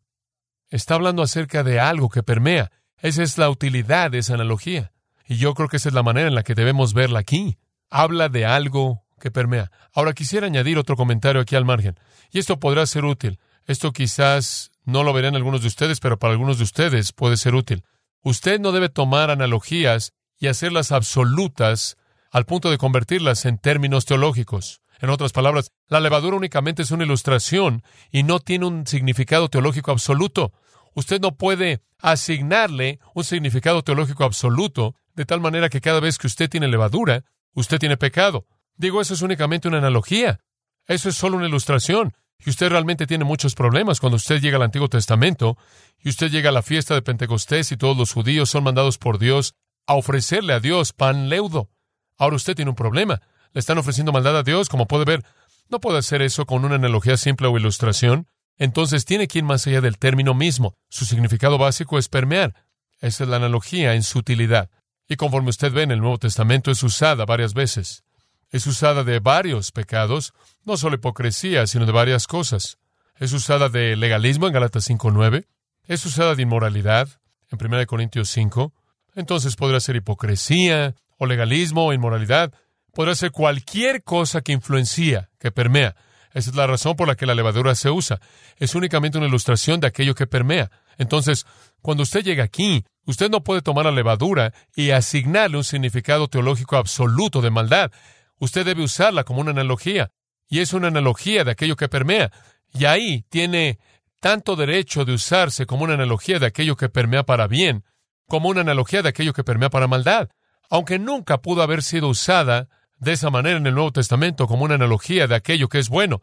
está 0.70 0.96
hablando 0.96 1.24
acerca 1.24 1.64
de 1.64 1.80
algo 1.80 2.10
que 2.10 2.24
permea. 2.24 2.72
Esa 2.98 3.24
es 3.24 3.38
la 3.38 3.50
utilidad 3.50 4.12
de 4.12 4.20
esa 4.20 4.34
analogía. 4.34 4.92
Y 5.26 5.38
yo 5.38 5.54
creo 5.54 5.70
que 5.70 5.78
esa 5.78 5.90
es 5.90 5.96
la 5.96 6.04
manera 6.04 6.28
en 6.28 6.36
la 6.36 6.44
que 6.44 6.56
debemos 6.56 6.94
verla 6.94 7.20
aquí. 7.20 7.58
Habla 7.90 8.30
de 8.30 8.46
algo 8.46 9.04
que 9.20 9.32
permea. 9.32 9.72
Ahora 9.94 10.14
quisiera 10.14 10.48
añadir 10.48 10.78
otro 10.78 10.96
comentario 10.96 11.42
aquí 11.42 11.56
al 11.56 11.66
margen. 11.66 12.00
Y 12.32 12.40
esto 12.40 12.60
podrá 12.60 12.86
ser 12.86 13.06
útil. 13.06 13.40
Esto 13.66 13.94
quizás 13.94 14.72
no 14.86 15.04
lo 15.04 15.14
verán 15.14 15.36
algunos 15.36 15.62
de 15.62 15.68
ustedes, 15.68 16.00
pero 16.00 16.18
para 16.18 16.34
algunos 16.34 16.58
de 16.58 16.64
ustedes 16.64 17.12
puede 17.12 17.38
ser 17.38 17.56
útil. 17.56 17.84
Usted 18.22 18.60
no 18.60 18.72
debe 18.72 18.90
tomar 18.90 19.32
analogías 19.32 20.14
y 20.38 20.48
hacerlas 20.48 20.92
absolutas 20.92 21.98
al 22.32 22.46
punto 22.46 22.70
de 22.70 22.78
convertirlas 22.78 23.46
en 23.46 23.58
términos 23.58 24.06
teológicos. 24.06 24.82
En 25.00 25.10
otras 25.10 25.32
palabras, 25.32 25.72
la 25.88 26.00
levadura 26.00 26.36
únicamente 26.36 26.82
es 26.82 26.92
una 26.92 27.06
ilustración 27.06 27.84
y 28.12 28.24
no 28.24 28.40
tiene 28.40 28.66
un 28.66 28.86
significado 28.86 29.50
teológico 29.50 29.92
absoluto. 29.92 30.52
Usted 30.94 31.22
no 31.22 31.38
puede 31.38 31.82
asignarle 32.00 33.00
un 33.14 33.24
significado 33.24 33.84
teológico 33.84 34.26
absoluto 34.26 34.96
de 35.16 35.26
tal 35.26 35.40
manera 35.40 35.70
que 35.70 35.82
cada 35.82 36.00
vez 36.00 36.18
que 36.18 36.28
usted 36.28 36.50
tiene 36.50 36.68
levadura, 36.68 37.24
usted 37.54 37.80
tiene 37.80 37.98
pecado. 37.98 38.46
Digo, 38.76 39.02
eso 39.02 39.14
es 39.14 39.22
únicamente 39.22 39.68
una 39.68 39.78
analogía. 39.78 40.40
Eso 40.88 41.10
es 41.10 41.16
solo 41.16 41.38
una 41.38 41.48
ilustración. 41.48 42.14
Y 42.46 42.50
usted 42.50 42.70
realmente 42.70 43.06
tiene 43.06 43.26
muchos 43.26 43.54
problemas 43.54 44.00
cuando 44.00 44.16
usted 44.16 44.42
llega 44.42 44.58
al 44.58 44.64
Antiguo 44.64 44.88
Testamento 44.88 45.58
y 46.02 46.10
usted 46.10 46.32
llega 46.32 46.50
a 46.50 46.54
la 46.54 46.62
fiesta 46.62 46.94
de 46.94 47.02
Pentecostés 47.02 47.72
y 47.72 47.78
todos 47.78 47.98
los 47.98 48.14
judíos 48.14 48.50
son 48.50 48.64
mandados 48.64 48.98
por 48.98 49.20
Dios 49.20 49.56
a 49.86 49.96
ofrecerle 49.96 50.54
a 50.54 50.60
Dios 50.60 50.94
pan 50.94 51.28
leudo. 51.30 51.70
Ahora 52.18 52.38
usted 52.38 52.56
tiene 52.56 52.70
un 52.70 52.76
problema. 52.76 53.22
Le 53.54 53.60
están 53.60 53.78
ofreciendo 53.78 54.12
maldad 54.12 54.38
a 54.38 54.44
Dios, 54.44 54.70
como 54.70 54.88
puede 54.88 55.06
ver. 55.06 55.26
No 55.70 55.80
puede 55.80 56.00
hacer 56.00 56.22
eso 56.22 56.46
con 56.46 56.64
una 56.64 56.76
analogía 56.76 57.18
simple 57.18 57.48
o 57.48 57.58
ilustración. 57.58 58.28
Entonces 58.58 59.06
tiene 59.06 59.28
que 59.28 59.40
ir 59.40 59.46
más 59.46 59.66
allá 59.68 59.82
del 59.82 59.98
término 59.98 60.34
mismo. 60.34 60.76
Su 60.90 61.06
significado 61.06 61.58
básico 61.58 61.98
es 61.98 62.08
permear. 62.08 62.54
Esa 63.02 63.24
es 63.24 63.30
la 63.30 63.38
analogía 63.38 63.96
en 63.96 64.04
su 64.04 64.20
utilidad. 64.20 64.70
Y 65.08 65.16
conforme 65.16 65.50
usted 65.50 65.72
ve 65.72 65.84
en 65.84 65.92
el 65.92 66.00
Nuevo 66.00 66.20
Testamento 66.20 66.72
es 66.72 66.84
usada 66.84 67.26
varias 67.26 67.54
veces. 67.54 68.04
Es 68.52 68.66
usada 68.68 69.04
de 69.04 69.20
varios 69.20 69.72
pecados, 69.72 70.34
no 70.66 70.76
solo 70.78 70.96
hipocresía, 70.96 71.68
sino 71.68 71.86
de 71.86 71.92
varias 71.92 72.26
cosas. 72.26 72.78
Es 73.18 73.34
usada 73.34 73.70
de 73.70 73.96
legalismo 73.96 74.48
en 74.48 74.54
Galatas 74.54 74.90
5.9. 74.90 75.46
Es 75.86 76.06
usada 76.06 76.36
de 76.36 76.44
inmoralidad 76.44 77.10
en 77.52 77.64
1 77.64 77.86
Corintios 77.86 78.30
5. 78.30 78.74
Entonces 79.16 79.56
podrá 79.56 79.80
ser 79.80 79.96
hipocresía, 79.96 80.96
o 81.18 81.26
legalismo, 81.26 81.86
o 81.86 81.94
inmoralidad. 81.94 82.54
Podrá 82.94 83.14
ser 83.14 83.32
cualquier 83.32 84.04
cosa 84.04 84.42
que 84.42 84.54
influencia, 84.54 85.30
que 85.40 85.52
permea. 85.52 85.96
Esa 86.34 86.52
es 86.52 86.56
la 86.56 86.68
razón 86.68 86.96
por 86.96 87.08
la 87.08 87.16
que 87.16 87.26
la 87.26 87.36
levadura 87.36 87.76
se 87.76 87.90
usa. 87.90 88.20
Es 88.58 88.76
únicamente 88.76 89.18
una 89.18 89.28
ilustración 89.28 89.80
de 89.80 89.88
aquello 89.88 90.16
que 90.16 90.28
permea. 90.28 90.72
Entonces, 90.98 91.46
cuando 91.82 92.04
usted 92.04 92.24
llega 92.24 92.44
aquí, 92.44 92.86
usted 93.06 93.30
no 93.30 93.44
puede 93.44 93.62
tomar 93.62 93.86
la 93.86 93.92
levadura 93.92 94.54
y 94.76 94.92
asignarle 94.92 95.58
un 95.58 95.64
significado 95.64 96.28
teológico 96.28 96.78
absoluto 96.78 97.42
de 97.42 97.50
maldad. 97.50 97.92
Usted 98.40 98.66
debe 98.66 98.84
usarla 98.84 99.24
como 99.24 99.42
una 99.42 99.52
analogía. 99.52 100.12
Y 100.48 100.60
es 100.60 100.74
una 100.74 100.88
analogía 100.88 101.44
de 101.44 101.52
aquello 101.52 101.76
que 101.76 101.90
permea. 101.90 102.32
Y 102.74 102.86
ahí 102.86 103.24
tiene 103.30 103.80
tanto 104.20 104.56
derecho 104.56 105.06
de 105.06 105.14
usarse 105.14 105.66
como 105.66 105.84
una 105.84 105.94
analogía 105.94 106.40
de 106.40 106.48
aquello 106.48 106.76
que 106.76 106.90
permea 106.90 107.24
para 107.24 107.48
bien, 107.48 107.86
como 108.28 108.50
una 108.50 108.62
analogía 108.62 109.02
de 109.02 109.10
aquello 109.10 109.34
que 109.34 109.44
permea 109.44 109.70
para 109.70 109.88
maldad. 109.88 110.30
Aunque 110.70 111.00
nunca 111.00 111.42
pudo 111.42 111.62
haber 111.62 111.84
sido 111.84 112.10
usada 112.10 112.68
de 112.98 113.14
esa 113.14 113.30
manera 113.30 113.58
en 113.58 113.66
el 113.66 113.74
Nuevo 113.74 113.92
Testamento 113.92 114.48
como 114.48 114.66
una 114.66 114.76
analogía 114.76 115.28
de 115.28 115.36
aquello 115.36 115.70
que 115.70 115.80
es 115.80 115.90
bueno. 115.90 116.22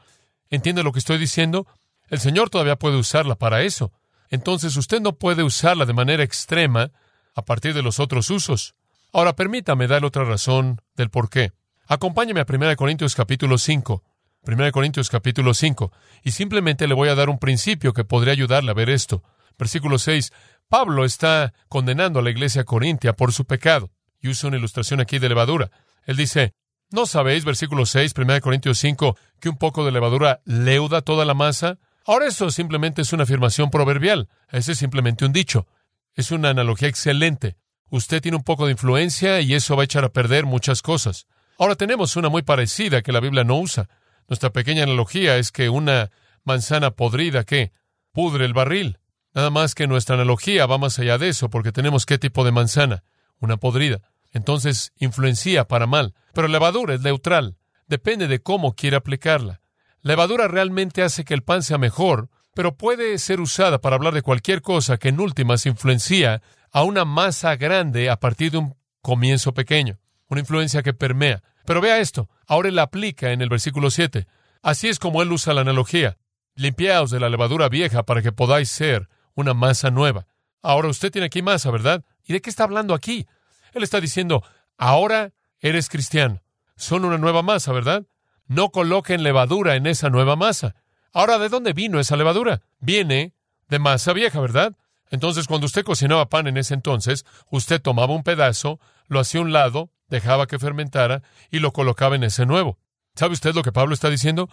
¿Entiende 0.51 0.83
lo 0.83 0.93
que 0.93 0.99
estoy 0.99 1.19
diciendo? 1.19 1.67
El 2.09 2.21
Señor 2.21 2.51
todavía 2.51 2.77
puede 2.77 2.97
usarla 2.97 3.37
para 3.37 3.63
eso. 3.63 3.93
Entonces 4.31 4.77
usted 4.77 5.01
no 5.01 5.15
puede 5.15 5.43
usarla 5.43 5.87
de 5.87 5.93
manera 5.93 6.23
extrema 6.23 6.93
a 7.35 7.43
partir 7.43 7.75
de 7.75 7.83
los 7.83 7.99
otros 7.99 8.31
usos. 8.31 8.75
Ahora 9.13 9.35
permítame 9.35 9.87
darle 9.87 10.09
otra 10.09 10.25
razón 10.25 10.81
del 10.95 11.11
por 11.11 11.31
qué. 11.31 11.53
Acompáñeme 11.89 12.41
a 12.41 12.47
1 12.49 12.75
Corintios 12.75 13.15
capítulo 13.15 13.59
5. 13.59 14.03
1 14.43 14.73
Corintios 14.73 15.09
capítulo 15.09 15.55
5. 15.55 15.93
Y 16.25 16.33
simplemente 16.33 16.89
le 16.89 16.95
voy 16.95 17.09
a 17.09 17.15
dar 17.15 17.29
un 17.29 17.39
principio 17.39 17.93
que 17.93 18.03
podría 18.03 18.33
ayudarle 18.33 18.73
a 18.73 18.75
ver 18.75 18.91
esto. 18.91 19.23
Versículo 19.57 20.01
6. 20.01 20.33
Pablo 20.69 21.05
está 21.05 21.55
condenando 21.69 22.19
a 22.19 22.23
la 22.23 22.31
iglesia 22.31 22.65
corintia 22.65 23.13
por 23.13 23.33
su 23.33 23.45
pecado. 23.45 23.93
Y 24.21 24.29
usa 24.29 24.49
una 24.49 24.57
ilustración 24.57 25.01
aquí 25.01 25.21
de 25.21 25.29
levadura. 25.29 25.71
Él 26.07 26.17
dice, 26.17 26.55
¿no 26.91 27.07
sabéis, 27.07 27.45
versículo 27.45 27.87
6, 27.87 28.15
1 28.17 28.41
Corintios 28.41 28.79
5, 28.79 29.17
que 29.39 29.49
un 29.49 29.57
poco 29.57 29.85
de 29.85 29.93
levadura 29.93 30.41
leuda 30.45 31.03
toda 31.03 31.25
la 31.25 31.35
masa? 31.35 31.79
Ahora 32.05 32.27
eso 32.27 32.51
simplemente 32.51 33.03
es 33.03 33.13
una 33.13 33.23
afirmación 33.23 33.71
proverbial. 33.71 34.29
Ese 34.51 34.73
es 34.73 34.79
simplemente 34.79 35.25
un 35.25 35.33
dicho. 35.33 35.69
Es 36.15 36.33
una 36.33 36.49
analogía 36.49 36.89
excelente. 36.89 37.57
Usted 37.91 38.21
tiene 38.21 38.39
un 38.39 38.43
poco 38.43 38.67
de 38.67 38.73
influencia 38.73 39.41
y 39.41 39.55
eso 39.55 39.77
va 39.77 39.83
a 39.83 39.85
echar 39.85 40.05
a 40.05 40.13
perder 40.13 40.47
muchas 40.47 40.83
cosas. 40.83 41.29
Ahora 41.59 41.75
tenemos 41.75 42.17
una 42.17 42.29
muy 42.29 42.43
parecida 42.43 43.01
que 43.01 43.13
la 43.13 43.21
Biblia 43.21 43.43
no 43.43 43.59
usa. 43.59 43.89
Nuestra 44.29 44.51
pequeña 44.51 44.83
analogía 44.83 45.39
es 45.39 45.53
que 45.53 45.71
una 45.71 46.11
manzana 46.45 46.91
podrida 46.91 47.45
que 47.45 47.73
pudre 48.13 48.45
el 48.45 48.53
barril. 48.53 48.99
Nada 49.33 49.49
más 49.49 49.75
que 49.75 49.87
nuestra 49.87 50.17
analogía 50.17 50.67
va 50.67 50.77
más 50.77 50.99
allá 50.99 51.17
de 51.17 51.29
eso, 51.29 51.49
porque 51.49 51.73
tenemos 51.73 52.05
qué 52.05 52.19
tipo 52.19 52.45
de 52.45 52.53
manzana, 52.53 53.05
una 53.41 53.57
podrida. 53.57 54.01
Entonces 54.33 54.93
influencia 54.99 55.67
para 55.67 55.87
mal. 55.87 56.15
Pero 56.35 56.49
levadura 56.49 56.95
es 56.95 57.01
neutral. 57.01 57.57
Depende 57.87 58.29
de 58.29 58.41
cómo 58.41 58.75
quiere 58.75 58.97
aplicarla. 58.97 59.63
La 60.03 60.13
levadura 60.13 60.49
realmente 60.49 61.03
hace 61.03 61.25
que 61.25 61.35
el 61.35 61.43
pan 61.43 61.63
sea 61.63 61.79
mejor, 61.79 62.29
pero 62.55 62.77
puede 62.77 63.19
ser 63.19 63.41
usada 63.41 63.81
para 63.81 63.97
hablar 63.97 64.13
de 64.13 64.23
cualquier 64.23 64.61
cosa 64.61 64.99
que 64.99 65.09
en 65.09 65.21
últimas 65.21 65.65
influencia 65.65 66.43
a 66.71 66.83
una 66.83 67.07
masa 67.07 67.57
grande 67.57 68.11
a 68.11 68.21
partir 68.21 68.53
de 68.53 68.59
un 68.59 68.77
comienzo 69.01 69.55
pequeño 69.55 69.99
una 70.29 70.41
influencia 70.41 70.83
que 70.83 70.95
permea. 70.95 71.43
Pero 71.65 71.81
vea 71.81 71.99
esto, 71.99 72.29
ahora 72.47 72.69
él 72.69 72.79
aplica 72.79 73.33
en 73.33 73.43
el 73.43 73.49
versículo 73.49 73.91
7. 73.91 74.27
Así 74.63 74.89
es 74.89 74.99
como 74.99 75.23
él 75.23 75.33
usa 75.33 75.55
la 75.55 75.63
analogía. 75.63 76.17
Limpiaos 76.55 77.11
de 77.11 77.21
la 77.21 77.29
levadura 77.29 77.69
vieja 77.69 78.05
para 78.05 78.23
que 78.23 78.33
podáis 78.33 78.71
ser 78.71 79.09
una 79.35 79.55
masa 79.55 79.91
nueva. 79.91 80.27
Ahora 80.63 80.89
usted 80.89 81.13
tiene 81.13 81.27
aquí 81.27 81.43
masa, 81.43 81.71
¿verdad? 81.71 82.05
¿Y 82.25 82.33
de 82.33 82.41
qué 82.41 82.51
está 82.51 82.65
hablando 82.65 82.95
aquí? 82.95 83.27
Él 83.73 83.83
está 83.83 84.01
diciendo, 84.01 84.43
ahora 84.79 85.33
eres 85.61 85.89
cristiano. 85.89 86.43
Son 86.77 87.05
una 87.05 87.19
nueva 87.19 87.43
masa, 87.43 87.73
¿verdad? 87.73 88.05
No 88.47 88.71
coloquen 88.71 89.23
levadura 89.23 89.77
en 89.77 89.87
esa 89.87 90.11
nueva 90.11 90.37
masa. 90.37 90.75
Ahora, 91.13 91.39
¿de 91.39 91.49
dónde 91.49 91.73
vino 91.73 92.01
esa 92.01 92.17
levadura? 92.17 92.63
Viene 92.79 93.35
de 93.69 93.79
masa 93.79 94.13
vieja, 94.13 94.41
¿verdad? 94.41 94.77
Entonces, 95.11 95.47
cuando 95.47 95.67
usted 95.67 95.85
cocinaba 95.85 96.29
pan 96.29 96.47
en 96.47 96.57
ese 96.57 96.75
entonces, 96.75 97.25
usted 97.51 97.81
tomaba 97.81 98.15
un 98.15 98.23
pedazo, 98.23 98.81
lo 99.09 99.21
hacía 99.21 99.41
a 99.41 99.45
un 99.45 99.53
lado, 99.53 99.91
dejaba 100.09 100.47
que 100.47 100.59
fermentara 100.59 101.23
y 101.51 101.59
lo 101.59 101.73
colocaba 101.73 102.17
en 102.17 102.25
ese 102.25 102.47
nuevo. 102.47 102.79
¿Sabe 103.15 103.33
usted 103.33 103.55
lo 103.55 103.63
que 103.63 103.73
Pablo 103.73 103.95
está 103.95 104.11
diciendo? 104.11 104.49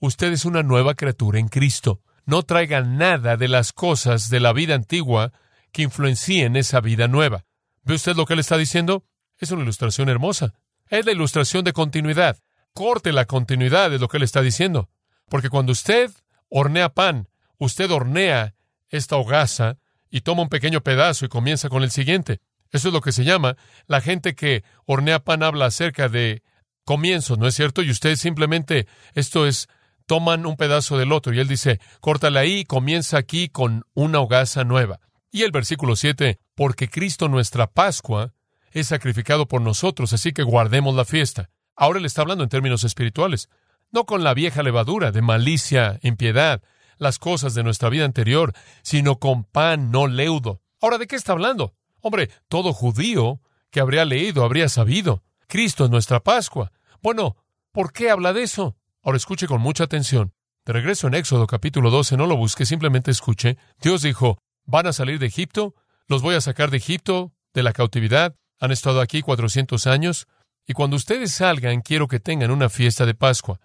Usted 0.00 0.32
es 0.32 0.44
una 0.44 0.62
nueva 0.62 0.94
criatura 0.94 1.38
en 1.38 1.48
Cristo. 1.48 2.00
No 2.24 2.42
traiga 2.42 2.80
nada 2.80 3.36
de 3.36 3.48
las 3.48 3.72
cosas 3.72 4.30
de 4.30 4.40
la 4.40 4.52
vida 4.52 4.74
antigua 4.74 5.32
que 5.72 5.82
influencien 5.82 6.56
esa 6.56 6.80
vida 6.80 7.08
nueva. 7.08 7.44
¿Ve 7.82 7.94
usted 7.94 8.16
lo 8.16 8.26
que 8.26 8.32
él 8.34 8.40
está 8.40 8.56
diciendo? 8.56 9.04
Es 9.38 9.50
una 9.52 9.62
ilustración 9.62 10.08
hermosa. 10.08 10.54
Es 10.88 11.04
la 11.04 11.12
ilustración 11.12 11.64
de 11.64 11.72
continuidad. 11.72 12.38
Corte 12.72 13.12
la 13.12 13.26
continuidad 13.26 13.90
de 13.90 13.98
lo 13.98 14.08
que 14.08 14.16
él 14.16 14.22
está 14.22 14.42
diciendo. 14.42 14.88
Porque 15.28 15.50
cuando 15.50 15.72
usted 15.72 16.10
hornea 16.48 16.90
pan, 16.90 17.28
usted 17.58 17.90
hornea 17.90 18.54
esta 18.88 19.16
hogaza 19.16 19.78
y 20.10 20.22
toma 20.22 20.42
un 20.42 20.48
pequeño 20.48 20.80
pedazo 20.80 21.24
y 21.24 21.28
comienza 21.28 21.68
con 21.68 21.82
el 21.82 21.90
siguiente. 21.90 22.40
Eso 22.72 22.88
es 22.88 22.94
lo 22.94 23.00
que 23.00 23.12
se 23.12 23.24
llama. 23.24 23.56
La 23.86 24.00
gente 24.00 24.34
que 24.34 24.64
hornea 24.84 25.20
pan 25.20 25.42
habla 25.42 25.66
acerca 25.66 26.08
de 26.08 26.42
comienzos, 26.84 27.38
¿no 27.38 27.46
es 27.46 27.54
cierto? 27.54 27.82
Y 27.82 27.90
ustedes 27.90 28.20
simplemente, 28.20 28.86
esto 29.14 29.46
es, 29.46 29.68
toman 30.06 30.46
un 30.46 30.56
pedazo 30.56 30.96
del 30.96 31.12
otro. 31.12 31.32
Y 31.32 31.40
él 31.40 31.48
dice, 31.48 31.80
córtale 32.00 32.38
ahí, 32.38 32.64
comienza 32.64 33.18
aquí 33.18 33.48
con 33.48 33.84
una 33.94 34.20
hogaza 34.20 34.64
nueva. 34.64 35.00
Y 35.30 35.42
el 35.42 35.50
versículo 35.50 35.96
7, 35.96 36.38
porque 36.54 36.88
Cristo 36.88 37.28
nuestra 37.28 37.66
Pascua 37.66 38.32
es 38.70 38.88
sacrificado 38.88 39.46
por 39.46 39.60
nosotros, 39.60 40.12
así 40.12 40.32
que 40.32 40.42
guardemos 40.42 40.94
la 40.94 41.04
fiesta. 41.04 41.50
Ahora 41.74 42.00
le 42.00 42.06
está 42.06 42.22
hablando 42.22 42.44
en 42.44 42.50
términos 42.50 42.84
espirituales, 42.84 43.48
no 43.90 44.04
con 44.04 44.24
la 44.24 44.34
vieja 44.34 44.62
levadura 44.62 45.12
de 45.12 45.22
malicia, 45.22 45.98
impiedad, 46.02 46.62
las 46.98 47.18
cosas 47.18 47.54
de 47.54 47.62
nuestra 47.62 47.88
vida 47.90 48.04
anterior, 48.04 48.52
sino 48.82 49.18
con 49.18 49.44
pan 49.44 49.90
no 49.90 50.06
leudo. 50.06 50.62
Ahora, 50.80 50.98
¿de 50.98 51.06
qué 51.06 51.16
está 51.16 51.32
hablando? 51.32 51.74
Hombre, 52.06 52.30
todo 52.46 52.72
judío 52.72 53.40
que 53.68 53.80
habría 53.80 54.04
leído 54.04 54.44
habría 54.44 54.68
sabido. 54.68 55.24
Cristo 55.48 55.84
es 55.86 55.90
nuestra 55.90 56.20
Pascua. 56.20 56.70
Bueno, 57.02 57.36
¿por 57.72 57.92
qué 57.92 58.10
habla 58.10 58.32
de 58.32 58.44
eso? 58.44 58.76
Ahora 59.02 59.16
escuche 59.16 59.48
con 59.48 59.60
mucha 59.60 59.82
atención. 59.82 60.32
De 60.64 60.72
regreso 60.72 61.08
en 61.08 61.14
Éxodo 61.14 61.48
capítulo 61.48 61.90
12, 61.90 62.16
no 62.16 62.28
lo 62.28 62.36
busque, 62.36 62.64
simplemente 62.64 63.10
escuche. 63.10 63.58
Dios 63.82 64.02
dijo, 64.02 64.38
van 64.66 64.86
a 64.86 64.92
salir 64.92 65.18
de 65.18 65.26
Egipto, 65.26 65.74
los 66.06 66.22
voy 66.22 66.36
a 66.36 66.40
sacar 66.40 66.70
de 66.70 66.76
Egipto, 66.76 67.32
de 67.52 67.64
la 67.64 67.72
cautividad. 67.72 68.36
Han 68.60 68.70
estado 68.70 69.00
aquí 69.00 69.20
400 69.20 69.88
años. 69.88 70.28
Y 70.64 70.74
cuando 70.74 70.94
ustedes 70.94 71.32
salgan, 71.32 71.80
quiero 71.80 72.06
que 72.06 72.20
tengan 72.20 72.52
una 72.52 72.68
fiesta 72.68 73.04
de 73.04 73.16
Pascua. 73.16 73.58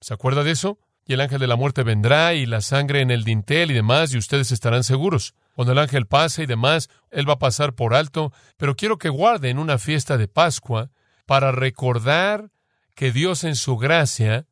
¿Se 0.00 0.14
acuerda 0.14 0.42
de 0.42 0.50
eso? 0.50 0.80
Y 1.06 1.12
el 1.12 1.20
ángel 1.20 1.38
de 1.38 1.46
la 1.46 1.54
muerte 1.54 1.84
vendrá 1.84 2.34
y 2.34 2.44
la 2.44 2.60
sangre 2.60 3.02
en 3.02 3.12
el 3.12 3.22
dintel 3.22 3.70
y 3.70 3.74
demás, 3.74 4.12
y 4.12 4.18
ustedes 4.18 4.50
estarán 4.50 4.82
seguros. 4.82 5.36
Cuando 5.54 5.72
el 5.72 5.78
ángel 5.78 6.06
pase 6.06 6.42
y 6.42 6.46
demás, 6.46 6.90
él 7.10 7.28
va 7.28 7.34
a 7.34 7.38
pasar 7.38 7.74
por 7.74 7.94
alto, 7.94 8.32
pero 8.56 8.74
quiero 8.74 8.98
que 8.98 9.08
guarden 9.08 9.58
una 9.58 9.78
fiesta 9.78 10.18
de 10.18 10.28
Pascua 10.28 10.90
para 11.26 11.52
recordar 11.52 12.50
que 12.94 13.12
Dios 13.12 13.44
en 13.44 13.56
su 13.56 13.76
gracia 13.76 14.46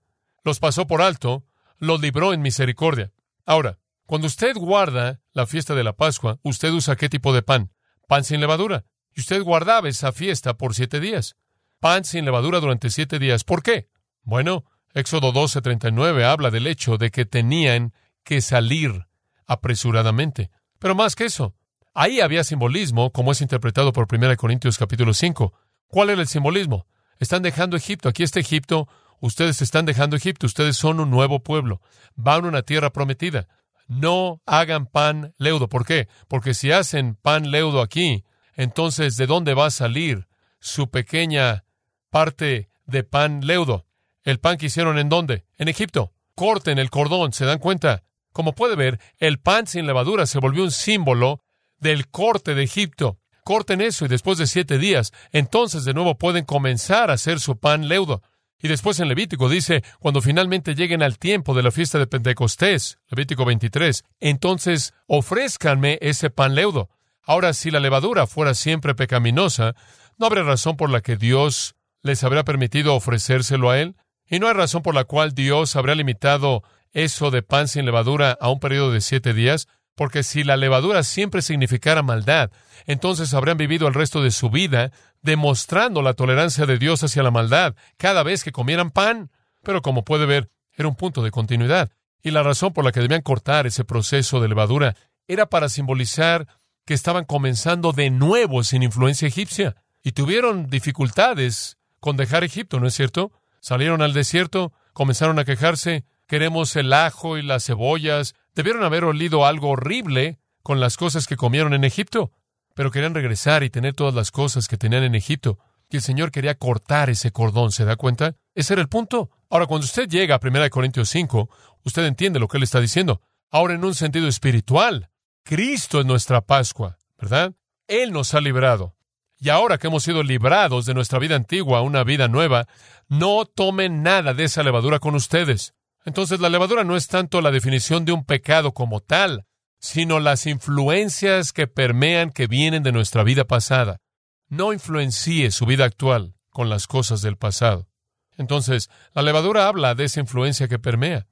los 0.45 0.61
pasó 0.61 0.87
por 0.87 1.03
alto, 1.03 1.45
los 1.79 2.01
libró 2.01 2.33
en 2.33 2.43
misericordia. 2.43 3.13
Ahora, 3.45 3.79
cuando 4.07 4.27
usted 4.27 4.55
guarda 4.57 5.21
la 5.33 5.47
fiesta 5.47 5.75
de 5.75 5.85
la 5.85 5.95
Pascua, 5.95 6.39
¿usted 6.43 6.71
usa 6.71 6.97
qué 6.97 7.09
tipo 7.09 7.33
de 7.33 7.43
pan? 7.43 7.73
Pan 8.07 8.25
sin 8.25 8.41
levadura. 8.41 8.85
Y 9.15 9.21
usted 9.21 9.43
guardaba 9.43 9.89
esa 9.89 10.13
fiesta 10.13 10.57
por 10.57 10.75
siete 10.75 11.01
días. 11.01 11.37
Pan 11.81 12.05
sin 12.05 12.25
levadura 12.25 12.61
durante 12.61 12.91
siete 12.91 13.19
días. 13.19 13.45
¿Por 13.45 13.63
qué? 13.63 13.89
Bueno, 14.23 14.65
Éxodo 14.95 15.33
12:39 15.33 16.25
habla 16.25 16.51
del 16.51 16.67
hecho 16.67 16.99
de 16.99 17.11
que 17.11 17.25
tenían 17.25 17.93
que 18.25 18.41
salir 18.41 19.07
apresuradamente. 19.47 20.51
Pero 20.83 20.97
más 20.97 21.15
que 21.15 21.27
eso, 21.27 21.55
ahí 21.95 22.21
había 22.21 22.43
simbolismo, 22.43 23.13
como 23.13 23.31
es 23.31 23.41
interpretado 23.41 23.93
por 23.93 24.09
1 24.13 24.37
Corintios 24.37 24.79
capítulo 24.79 25.15
5. 25.15 25.53
¿Cuál 25.87 26.11
era 26.11 26.21
el 26.21 26.27
simbolismo? 26.27 26.89
Están 27.21 27.43
dejando 27.43 27.77
Egipto. 27.77 28.09
Aquí 28.09 28.25
está 28.25 28.41
Egipto. 28.41 28.89
Ustedes 29.21 29.63
están 29.63 29.87
dejando 29.87 30.17
Egipto. 30.17 30.45
Ustedes 30.45 30.77
son 30.77 30.99
un 30.99 31.09
nuevo 31.09 31.39
pueblo. 31.39 31.81
Van 32.17 32.45
a 32.45 32.49
una 32.49 32.63
tierra 32.63 32.91
prometida. 32.91 33.47
No 33.87 34.43
hagan 34.45 34.87
pan 34.87 35.37
leudo. 35.39 35.69
¿Por 35.69 35.87
qué? 35.87 36.09
Porque 36.27 36.53
si 36.53 36.73
hacen 36.73 37.15
pan 37.15 37.53
leudo 37.53 37.81
aquí, 37.81 38.25
entonces 38.55 39.17
¿de 39.17 39.29
dónde 39.29 39.55
va 39.55 39.67
a 39.67 39.71
salir 39.71 40.27
su 40.59 40.91
pequeña 40.91 41.63
parte 42.11 42.71
de 42.87 43.05
pan 43.05 43.47
leudo? 43.47 43.87
¿El 44.25 44.41
pan 44.41 44.57
que 44.57 44.67
hicieron 44.67 44.99
en 44.99 45.09
dónde? 45.09 45.45
En 45.59 45.69
Egipto. 45.69 46.13
Corten 46.35 46.81
el 46.81 46.91
cordón, 46.91 47.33
¿se 47.33 47.45
dan 47.45 47.61
cuenta? 47.61 48.03
Como 48.33 48.55
puede 48.55 48.77
ver, 48.77 48.99
el 49.19 49.39
pan 49.39 49.67
sin 49.67 49.87
levadura 49.87 50.27
se 50.27 50.39
volvió 50.39 50.65
un 50.65 50.71
símbolo 50.71 51.43
del 51.79 52.09
corte 52.09 52.55
de 52.55 52.63
Egipto. 52.63 53.19
Corten 53.45 53.81
eso 53.81 54.05
y 54.05 54.09
después 54.09 54.39
de 54.39 54.47
siete 54.47 54.79
días, 54.79 55.13
entonces 55.33 55.85
de 55.85 55.95
nuevo 55.95 56.17
pueden 56.17 56.45
comenzar 56.45 57.11
a 57.11 57.15
hacer 57.15 57.41
su 57.41 57.59
pan 57.59 57.89
leudo. 57.89 58.23
Y 58.63 58.69
después 58.69 59.01
en 59.01 59.09
Levítico 59.09 59.49
dice, 59.49 59.83
cuando 59.99 60.23
finalmente 60.23 60.77
lleguen 60.77 61.03
al 61.03 61.19
tiempo 61.19 61.53
de 61.53 61.65
la 61.65 61.73
fiesta 61.73 61.99
de 61.99 62.07
Pentecostés, 62.07 62.99
Levítico 63.09 63.45
23, 63.45 64.05
entonces 64.21 64.95
ofrézcanme 65.09 65.99
ese 66.01 66.31
pan 66.31 66.55
leudo. 66.55 66.89
Ahora, 67.25 67.55
si 67.55 67.73
la 67.73 67.81
levadura 67.81 68.29
fuera 68.29 68.55
siempre 68.55 68.95
pecaminosa, 68.95 69.75
¿no 70.17 70.27
habría 70.27 70.45
razón 70.45 70.77
por 70.77 70.91
la 70.91 71.01
que 71.01 71.17
Dios 71.17 71.75
les 72.03 72.23
habría 72.23 72.45
permitido 72.45 72.95
ofrecérselo 72.95 73.71
a 73.71 73.81
él? 73.81 73.97
Y 74.29 74.39
no 74.39 74.47
hay 74.47 74.55
razón 74.55 74.83
por 74.83 74.95
la 74.95 75.05
cual 75.05 75.35
Dios 75.35 75.75
habría 75.75 75.97
limitado 75.97 76.63
eso 76.93 77.31
de 77.31 77.43
pan 77.43 77.69
sin 77.69 77.85
levadura 77.85 78.37
a 78.41 78.51
un 78.51 78.61
periodo 78.61 78.93
de 78.93 79.01
siete 79.01 79.35
días, 79.35 79.69
porque 79.95 80.23
si 80.23 80.45
la 80.45 80.57
levadura 80.57 81.03
siempre 81.03 81.43
significara 81.43 82.03
maldad, 82.03 82.51
entonces 82.87 83.35
habrían 83.35 83.57
vivido 83.57 83.89
el 83.89 83.95
resto 83.95 84.23
de 84.23 84.31
su 84.31 84.51
vida 84.51 84.93
demostrando 85.23 86.03
la 86.03 86.15
tolerancia 86.15 86.67
de 86.67 86.79
Dios 86.79 87.03
hacia 87.05 87.23
la 87.23 87.31
maldad 87.31 87.75
cada 87.97 88.23
vez 88.23 88.45
que 88.45 88.53
comieran 88.53 88.91
pan. 88.91 89.31
Pero 89.63 89.83
como 89.83 90.05
puede 90.05 90.27
ver, 90.27 90.51
era 90.75 90.89
un 90.89 90.97
punto 90.97 91.23
de 91.23 91.31
continuidad. 91.31 91.91
Y 92.23 92.31
la 92.31 92.43
razón 92.43 92.73
por 92.73 92.85
la 92.85 92.93
que 92.93 93.01
debían 93.01 93.23
cortar 93.23 93.67
ese 93.67 93.85
proceso 93.85 94.41
de 94.41 94.49
levadura 94.49 94.97
era 95.27 95.47
para 95.47 95.69
simbolizar 95.69 96.47
que 96.85 96.95
estaban 96.95 97.25
comenzando 97.25 97.93
de 97.93 98.11
nuevo 98.11 98.65
sin 98.65 98.83
influencia 98.83 99.29
egipcia. 99.29 99.77
Y 100.03 100.13
tuvieron 100.13 100.69
dificultades 100.69 101.79
con 102.01 102.17
dejar 102.17 102.43
Egipto, 102.43 102.81
¿no 102.81 102.89
es 102.89 102.95
cierto? 102.95 103.33
Salieron 103.61 104.03
al 104.03 104.13
desierto, 104.13 104.73
comenzaron 104.93 105.39
a 105.39 105.45
quejarse, 105.45 106.05
queremos 106.33 106.77
el 106.77 106.95
ajo 106.95 107.37
y 107.37 107.43
las 107.43 107.67
cebollas. 107.67 108.35
Debieron 108.55 108.85
haber 108.85 109.05
olido 109.05 109.45
algo 109.45 109.69
horrible 109.69 110.39
con 110.63 110.81
las 110.81 110.97
cosas 110.97 111.27
que 111.27 111.37
comieron 111.37 111.75
en 111.75 111.85
Egipto, 111.85 112.33
pero 112.75 112.91
querían 112.91 113.13
regresar 113.13 113.63
y 113.65 113.69
tener 113.69 113.93
todas 113.93 114.15
las 114.15 114.31
cosas 114.31 114.67
que 114.67 114.79
tenían 114.79 115.03
en 115.03 115.15
Egipto. 115.15 115.59
Y 115.91 115.97
el 115.97 116.03
Señor 116.03 116.31
quería 116.31 116.55
cortar 116.55 117.11
ese 117.11 117.33
cordón, 117.33 117.71
¿se 117.71 117.85
da 117.85 117.97
cuenta? 117.97 118.35
Ese 118.55 118.73
era 118.73 118.81
el 118.81 118.89
punto. 118.89 119.29
Ahora, 119.51 119.67
cuando 119.67 119.85
usted 119.85 120.09
llega 120.09 120.37
a 120.37 120.41
1 120.43 120.71
Corintios 120.71 121.11
5, 121.11 121.51
usted 121.85 122.07
entiende 122.07 122.39
lo 122.39 122.49
que 122.49 122.57
él 122.57 122.63
está 122.63 122.81
diciendo. 122.81 123.21
Ahora, 123.51 123.75
en 123.75 123.85
un 123.85 123.95
sentido 123.95 124.27
espiritual, 124.27 125.11
Cristo 125.45 126.01
es 126.01 126.07
nuestra 126.07 126.41
Pascua, 126.41 126.97
¿verdad? 127.19 127.53
Él 127.87 128.11
nos 128.11 128.33
ha 128.33 128.41
librado. 128.41 128.97
Y 129.39 129.51
ahora 129.51 129.77
que 129.77 129.89
hemos 129.89 130.03
sido 130.03 130.23
librados 130.23 130.87
de 130.87 130.95
nuestra 130.95 131.19
vida 131.19 131.37
antigua 131.37 131.81
a 131.81 131.83
una 131.83 132.05
vida 132.05 132.27
nueva, 132.27 132.69
no 133.07 133.45
tomen 133.45 134.03
nada 134.03 134.33
de 134.33 134.45
esa 134.45 134.63
levadura 134.63 134.99
con 134.99 135.15
ustedes. 135.15 135.75
Entonces 136.05 136.41
la 136.41 136.49
levadura 136.49 136.85
no 136.85 136.97
es 136.97 137.09
tanto 137.09 137.41
la 137.41 137.51
definición 137.51 138.05
de 138.05 138.13
un 138.13 138.25
pecado 138.25 138.73
como 138.73 139.01
tal, 139.01 139.47
sino 139.79 140.21
las 140.21 140.47
influencias 140.47 141.53
que 141.53 141.67
permean 141.67 142.31
que 142.31 142.47
vienen 142.47 142.83
de 142.83 142.93
nuestra 142.93 143.23
vida 143.23 143.45
pasada. 143.45 144.01
No 144.49 144.73
influencie 144.73 145.51
su 145.51 145.67
vida 145.67 145.85
actual 145.85 146.35
con 146.51 146.69
las 146.69 146.87
cosas 146.87 147.23
del 147.23 147.37
pasado. 147.37 147.89
Entonces, 148.37 148.91
la 149.13 149.23
levadura 149.23 149.69
habla 149.69 149.95
de 149.95 150.05
esa 150.05 150.21
influencia 150.21 150.69
que 150.69 150.79
permea. 150.79 151.27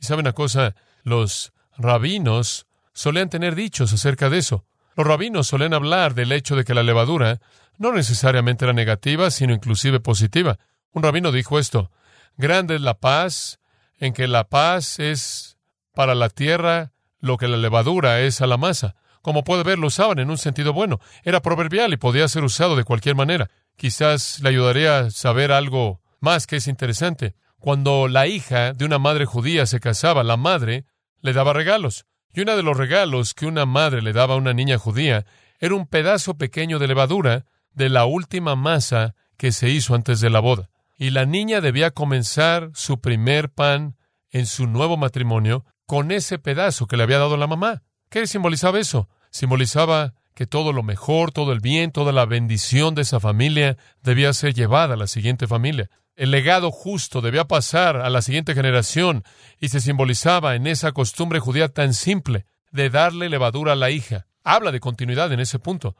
Y 0.00 0.06
sabe 0.06 0.20
una 0.20 0.32
cosa, 0.32 0.74
los 1.02 1.52
rabinos 1.76 2.66
solían 2.92 3.30
tener 3.30 3.54
dichos 3.54 3.92
acerca 3.92 4.30
de 4.30 4.38
eso. 4.38 4.64
Los 4.96 5.06
rabinos 5.06 5.46
solían 5.46 5.74
hablar 5.74 6.14
del 6.14 6.32
hecho 6.32 6.56
de 6.56 6.64
que 6.64 6.74
la 6.74 6.82
levadura 6.82 7.40
no 7.78 7.92
necesariamente 7.92 8.64
era 8.64 8.74
negativa, 8.74 9.30
sino 9.30 9.54
inclusive 9.54 10.00
positiva. 10.00 10.58
Un 10.92 11.02
rabino 11.02 11.32
dijo 11.32 11.58
esto, 11.58 11.90
grande 12.36 12.74
es 12.74 12.80
la 12.80 12.98
paz 12.98 13.59
en 14.00 14.14
que 14.14 14.26
la 14.26 14.48
paz 14.48 14.98
es 14.98 15.58
para 15.94 16.14
la 16.14 16.30
tierra 16.30 16.92
lo 17.20 17.36
que 17.36 17.48
la 17.48 17.58
levadura 17.58 18.20
es 18.20 18.40
a 18.40 18.46
la 18.46 18.56
masa. 18.56 18.96
Como 19.22 19.44
puede 19.44 19.62
ver, 19.62 19.78
lo 19.78 19.88
usaban 19.88 20.18
en 20.18 20.30
un 20.30 20.38
sentido 20.38 20.72
bueno. 20.72 20.98
Era 21.22 21.42
proverbial 21.42 21.92
y 21.92 21.98
podía 21.98 22.26
ser 22.26 22.42
usado 22.42 22.74
de 22.74 22.84
cualquier 22.84 23.14
manera. 23.14 23.50
Quizás 23.76 24.40
le 24.40 24.48
ayudaría 24.48 24.98
a 24.98 25.10
saber 25.10 25.52
algo 25.52 26.00
más 26.18 26.46
que 26.46 26.56
es 26.56 26.66
interesante. 26.66 27.34
Cuando 27.58 28.08
la 28.08 28.26
hija 28.26 28.72
de 28.72 28.86
una 28.86 28.98
madre 28.98 29.26
judía 29.26 29.66
se 29.66 29.80
casaba, 29.80 30.24
la 30.24 30.38
madre 30.38 30.86
le 31.20 31.34
daba 31.34 31.52
regalos. 31.52 32.06
Y 32.32 32.40
uno 32.40 32.56
de 32.56 32.62
los 32.62 32.78
regalos 32.78 33.34
que 33.34 33.44
una 33.44 33.66
madre 33.66 34.00
le 34.00 34.14
daba 34.14 34.34
a 34.34 34.38
una 34.38 34.54
niña 34.54 34.78
judía 34.78 35.26
era 35.58 35.74
un 35.74 35.86
pedazo 35.86 36.38
pequeño 36.38 36.78
de 36.78 36.88
levadura 36.88 37.44
de 37.72 37.90
la 37.90 38.06
última 38.06 38.56
masa 38.56 39.14
que 39.36 39.52
se 39.52 39.68
hizo 39.68 39.94
antes 39.94 40.20
de 40.20 40.30
la 40.30 40.40
boda 40.40 40.70
y 41.00 41.10
la 41.12 41.24
niña 41.24 41.62
debía 41.62 41.92
comenzar 41.92 42.72
su 42.74 43.00
primer 43.00 43.48
pan 43.48 43.96
en 44.28 44.44
su 44.44 44.66
nuevo 44.66 44.98
matrimonio 44.98 45.64
con 45.86 46.12
ese 46.12 46.38
pedazo 46.38 46.86
que 46.86 46.98
le 46.98 47.04
había 47.04 47.18
dado 47.18 47.38
la 47.38 47.46
mamá. 47.46 47.82
¿Qué 48.10 48.26
simbolizaba 48.26 48.78
eso? 48.78 49.08
Simbolizaba 49.30 50.12
que 50.34 50.46
todo 50.46 50.74
lo 50.74 50.82
mejor, 50.82 51.32
todo 51.32 51.52
el 51.52 51.60
bien, 51.60 51.90
toda 51.90 52.12
la 52.12 52.26
bendición 52.26 52.94
de 52.94 53.02
esa 53.02 53.18
familia 53.18 53.78
debía 54.02 54.30
ser 54.34 54.52
llevada 54.52 54.92
a 54.92 54.96
la 54.98 55.06
siguiente 55.06 55.46
familia. 55.46 55.88
El 56.16 56.32
legado 56.32 56.70
justo 56.70 57.22
debía 57.22 57.46
pasar 57.46 57.96
a 57.96 58.10
la 58.10 58.20
siguiente 58.20 58.52
generación 58.52 59.24
y 59.58 59.70
se 59.70 59.80
simbolizaba 59.80 60.54
en 60.54 60.66
esa 60.66 60.92
costumbre 60.92 61.40
judía 61.40 61.70
tan 61.70 61.94
simple 61.94 62.44
de 62.72 62.90
darle 62.90 63.30
levadura 63.30 63.72
a 63.72 63.76
la 63.76 63.88
hija. 63.88 64.26
Habla 64.44 64.70
de 64.70 64.80
continuidad 64.80 65.32
en 65.32 65.40
ese 65.40 65.58
punto. 65.58 65.96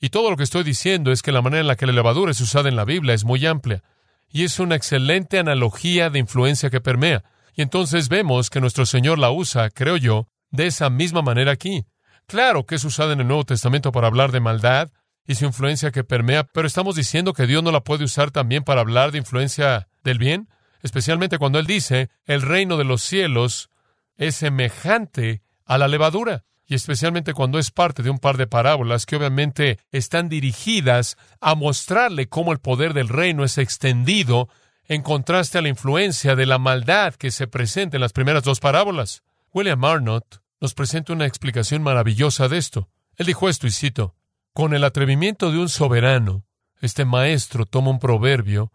Y 0.00 0.08
todo 0.08 0.30
lo 0.30 0.38
que 0.38 0.44
estoy 0.44 0.64
diciendo 0.64 1.12
es 1.12 1.20
que 1.20 1.32
la 1.32 1.42
manera 1.42 1.60
en 1.60 1.66
la 1.66 1.76
que 1.76 1.84
la 1.84 1.92
levadura 1.92 2.30
es 2.30 2.40
usada 2.40 2.70
en 2.70 2.76
la 2.76 2.86
Biblia 2.86 3.12
es 3.12 3.26
muy 3.26 3.44
amplia 3.44 3.84
y 4.30 4.44
es 4.44 4.58
una 4.58 4.76
excelente 4.76 5.38
analogía 5.38 6.10
de 6.10 6.18
influencia 6.18 6.70
que 6.70 6.80
permea. 6.80 7.24
Y 7.54 7.62
entonces 7.62 8.08
vemos 8.08 8.50
que 8.50 8.60
nuestro 8.60 8.86
Señor 8.86 9.18
la 9.18 9.30
usa, 9.30 9.70
creo 9.70 9.96
yo, 9.96 10.28
de 10.50 10.66
esa 10.66 10.90
misma 10.90 11.22
manera 11.22 11.52
aquí. 11.52 11.86
Claro 12.26 12.66
que 12.66 12.74
es 12.74 12.84
usada 12.84 13.12
en 13.14 13.20
el 13.20 13.26
Nuevo 13.26 13.44
Testamento 13.44 13.90
para 13.90 14.06
hablar 14.06 14.32
de 14.32 14.40
maldad 14.40 14.90
y 15.26 15.34
su 15.34 15.44
influencia 15.44 15.90
que 15.90 16.04
permea, 16.04 16.44
pero 16.44 16.66
estamos 16.66 16.94
diciendo 16.94 17.32
que 17.32 17.46
Dios 17.46 17.62
no 17.62 17.70
la 17.70 17.84
puede 17.84 18.04
usar 18.04 18.30
también 18.30 18.64
para 18.64 18.80
hablar 18.80 19.12
de 19.12 19.18
influencia 19.18 19.88
del 20.04 20.18
bien, 20.18 20.48
especialmente 20.82 21.38
cuando 21.38 21.58
Él 21.58 21.66
dice, 21.66 22.08
el 22.24 22.42
reino 22.42 22.76
de 22.76 22.84
los 22.84 23.02
cielos 23.02 23.70
es 24.16 24.36
semejante 24.36 25.42
a 25.64 25.78
la 25.78 25.88
levadura 25.88 26.44
y 26.68 26.74
especialmente 26.74 27.32
cuando 27.32 27.58
es 27.58 27.70
parte 27.70 28.02
de 28.02 28.10
un 28.10 28.18
par 28.18 28.36
de 28.36 28.46
parábolas 28.46 29.06
que 29.06 29.16
obviamente 29.16 29.78
están 29.90 30.28
dirigidas 30.28 31.16
a 31.40 31.54
mostrarle 31.54 32.28
cómo 32.28 32.52
el 32.52 32.58
poder 32.58 32.92
del 32.92 33.08
reino 33.08 33.42
es 33.42 33.56
extendido 33.56 34.50
en 34.84 35.00
contraste 35.00 35.56
a 35.56 35.62
la 35.62 35.70
influencia 35.70 36.36
de 36.36 36.44
la 36.44 36.58
maldad 36.58 37.14
que 37.14 37.30
se 37.30 37.46
presenta 37.46 37.96
en 37.96 38.02
las 38.02 38.12
primeras 38.12 38.44
dos 38.44 38.60
parábolas. 38.60 39.22
William 39.52 39.82
Arnott 39.82 40.42
nos 40.60 40.74
presenta 40.74 41.14
una 41.14 41.24
explicación 41.24 41.82
maravillosa 41.82 42.48
de 42.48 42.58
esto. 42.58 42.90
Él 43.16 43.26
dijo 43.26 43.48
esto, 43.48 43.66
y 43.66 43.70
cito, 43.70 44.14
Con 44.52 44.74
el 44.74 44.84
atrevimiento 44.84 45.50
de 45.50 45.58
un 45.58 45.70
soberano, 45.70 46.44
este 46.82 47.06
maestro 47.06 47.64
toma 47.64 47.90
un 47.90 47.98
proverbio 47.98 48.72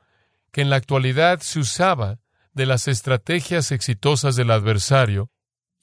que 0.51 0.61
en 0.61 0.71
la 0.71 0.77
actualidad 0.77 1.41
se 1.41 1.59
usaba 1.59 2.17
de 2.53 2.65
las 2.65 2.87
estrategias 2.87 3.71
exitosas 3.71 4.35
del 4.35 4.49
adversario 4.49 5.29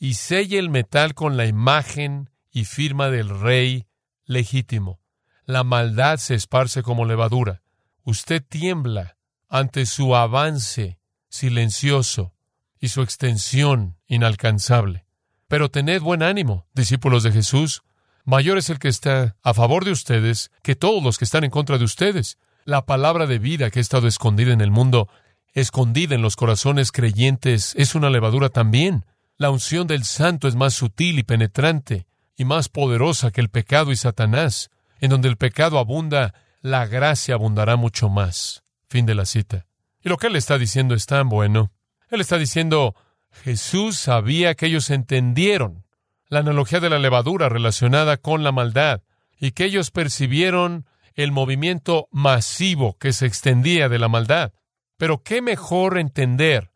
y 0.00 0.14
sella 0.14 0.58
el 0.58 0.70
metal 0.70 1.14
con 1.14 1.36
la 1.36 1.44
imagen 1.44 2.30
y 2.50 2.64
firma 2.64 3.10
del 3.10 3.28
rey, 3.28 3.86
legítimo. 4.24 4.98
La 5.44 5.62
maldad 5.62 6.16
se 6.16 6.34
esparce 6.34 6.82
como 6.82 7.04
levadura. 7.04 7.62
Usted 8.02 8.42
tiembla 8.42 9.18
ante 9.48 9.84
su 9.84 10.16
avance 10.16 10.98
silencioso 11.28 12.32
y 12.80 12.88
su 12.88 13.02
extensión 13.02 13.98
inalcanzable. 14.06 15.04
Pero 15.48 15.70
tened 15.70 16.00
buen 16.00 16.22
ánimo, 16.22 16.66
discípulos 16.72 17.22
de 17.22 17.32
Jesús. 17.32 17.82
Mayor 18.24 18.56
es 18.56 18.70
el 18.70 18.78
que 18.78 18.88
está 18.88 19.36
a 19.42 19.52
favor 19.52 19.84
de 19.84 19.90
ustedes 19.90 20.50
que 20.62 20.76
todos 20.76 21.02
los 21.02 21.18
que 21.18 21.26
están 21.26 21.44
en 21.44 21.50
contra 21.50 21.76
de 21.76 21.84
ustedes. 21.84 22.38
La 22.64 22.86
palabra 22.86 23.26
de 23.26 23.38
vida 23.38 23.70
que 23.70 23.80
ha 23.80 23.82
estado 23.82 24.08
escondida 24.08 24.52
en 24.52 24.62
el 24.62 24.70
mundo, 24.70 25.08
escondida 25.52 26.14
en 26.14 26.22
los 26.22 26.36
corazones 26.36 26.90
creyentes, 26.90 27.74
es 27.76 27.94
una 27.94 28.08
levadura 28.08 28.48
también. 28.48 29.04
La 29.40 29.48
unción 29.48 29.86
del 29.86 30.04
santo 30.04 30.48
es 30.48 30.54
más 30.54 30.74
sutil 30.74 31.18
y 31.18 31.22
penetrante 31.22 32.06
y 32.36 32.44
más 32.44 32.68
poderosa 32.68 33.30
que 33.30 33.40
el 33.40 33.48
pecado 33.48 33.90
y 33.90 33.96
Satanás. 33.96 34.68
En 35.00 35.08
donde 35.08 35.28
el 35.28 35.38
pecado 35.38 35.78
abunda, 35.78 36.34
la 36.60 36.84
gracia 36.84 37.36
abundará 37.36 37.76
mucho 37.76 38.10
más. 38.10 38.64
Fin 38.90 39.06
de 39.06 39.14
la 39.14 39.24
cita. 39.24 39.64
Y 40.04 40.10
lo 40.10 40.18
que 40.18 40.26
él 40.26 40.36
está 40.36 40.58
diciendo 40.58 40.94
es 40.94 41.06
tan 41.06 41.30
bueno. 41.30 41.72
Él 42.10 42.20
está 42.20 42.36
diciendo, 42.36 42.94
Jesús 43.30 43.96
sabía 43.96 44.54
que 44.56 44.66
ellos 44.66 44.90
entendieron 44.90 45.86
la 46.28 46.40
analogía 46.40 46.80
de 46.80 46.90
la 46.90 46.98
levadura 46.98 47.48
relacionada 47.48 48.18
con 48.18 48.44
la 48.44 48.52
maldad 48.52 49.00
y 49.40 49.52
que 49.52 49.64
ellos 49.64 49.90
percibieron 49.90 50.84
el 51.14 51.32
movimiento 51.32 52.08
masivo 52.10 52.98
que 52.98 53.14
se 53.14 53.24
extendía 53.24 53.88
de 53.88 53.98
la 53.98 54.08
maldad. 54.08 54.52
Pero 54.98 55.22
qué 55.22 55.40
mejor 55.40 55.96
entender 55.96 56.72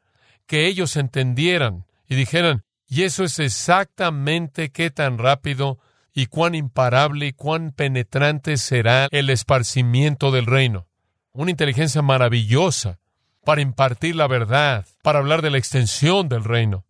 que 0.47 0.67
ellos 0.67 0.97
entendieran 0.97 1.85
y 2.09 2.15
dijeran, 2.15 2.65
y 2.87 3.03
eso 3.03 3.25
es 3.25 3.39
exactamente 3.39 4.71
qué 4.71 4.91
tan 4.91 5.19
rápido 5.19 5.79
y 6.13 6.27
cuán 6.27 6.55
imparable 6.55 7.27
y 7.27 7.33
cuán 7.33 7.73
penetrante 7.73 8.57
será 8.57 9.09
el 9.11 9.31
esparcimiento 9.31 10.31
del 10.31 10.47
reino. 10.47 10.87
Una 11.33 11.51
inteligencia 11.51 12.03
maravillosa 12.03 13.01
para 13.45 13.61
impartir 13.61 14.17
la 14.17 14.29
verdad, 14.29 14.87
para 15.03 15.19
hablar 15.19 15.43
de 15.43 15.51
la 15.51 15.59
extensión 15.59 16.29
del 16.29 16.45
reino. 16.45 16.87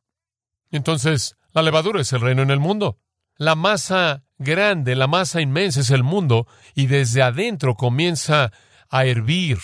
Entonces, 0.71 1.37
la 1.53 1.63
levadura 1.63 2.01
es 2.01 2.13
el 2.13 2.21
reino 2.21 2.43
en 2.43 2.51
el 2.51 2.61
mundo. 2.61 2.99
La 3.37 3.55
masa 3.55 4.25
grande, 4.39 4.95
la 4.95 5.07
masa 5.07 5.41
inmensa 5.41 5.81
es 5.81 5.91
el 5.91 6.03
mundo 6.03 6.47
y 6.75 6.87
desde 6.87 7.23
adentro 7.23 7.75
comienza 7.77 8.53
a 8.91 9.07
hervir 9.07 9.59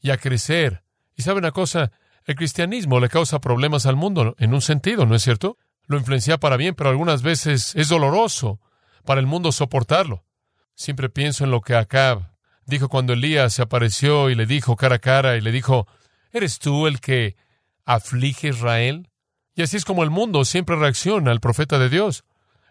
y 0.00 0.10
a 0.10 0.18
crecer. 0.18 0.82
Y 1.14 1.22
sabe 1.22 1.38
una 1.38 1.52
cosa, 1.52 1.92
el 2.26 2.34
cristianismo 2.34 3.00
le 3.00 3.08
causa 3.08 3.40
problemas 3.40 3.86
al 3.86 3.96
mundo 3.96 4.34
en 4.38 4.52
un 4.52 4.60
sentido, 4.60 5.06
¿no 5.06 5.14
es 5.14 5.22
cierto? 5.22 5.56
Lo 5.86 5.96
influencia 5.96 6.38
para 6.38 6.56
bien, 6.56 6.74
pero 6.74 6.90
algunas 6.90 7.22
veces 7.22 7.74
es 7.76 7.88
doloroso 7.88 8.60
para 9.04 9.20
el 9.20 9.26
mundo 9.26 9.52
soportarlo. 9.52 10.24
Siempre 10.74 11.08
pienso 11.08 11.44
en 11.44 11.52
lo 11.52 11.60
que 11.60 11.76
Acab 11.76 12.32
dijo 12.66 12.88
cuando 12.88 13.12
Elías 13.12 13.54
se 13.54 13.62
apareció 13.62 14.28
y 14.28 14.34
le 14.34 14.46
dijo 14.46 14.76
cara 14.76 14.96
a 14.96 14.98
cara 14.98 15.36
y 15.36 15.40
le 15.40 15.52
dijo, 15.52 15.86
¿Eres 16.32 16.58
tú 16.58 16.86
el 16.86 17.00
que 17.00 17.36
aflige 17.84 18.48
Israel? 18.48 19.08
Y 19.54 19.62
así 19.62 19.76
es 19.76 19.84
como 19.84 20.02
el 20.02 20.10
mundo 20.10 20.44
siempre 20.44 20.76
reacciona 20.76 21.30
al 21.30 21.40
profeta 21.40 21.78
de 21.78 21.88
Dios. 21.88 22.24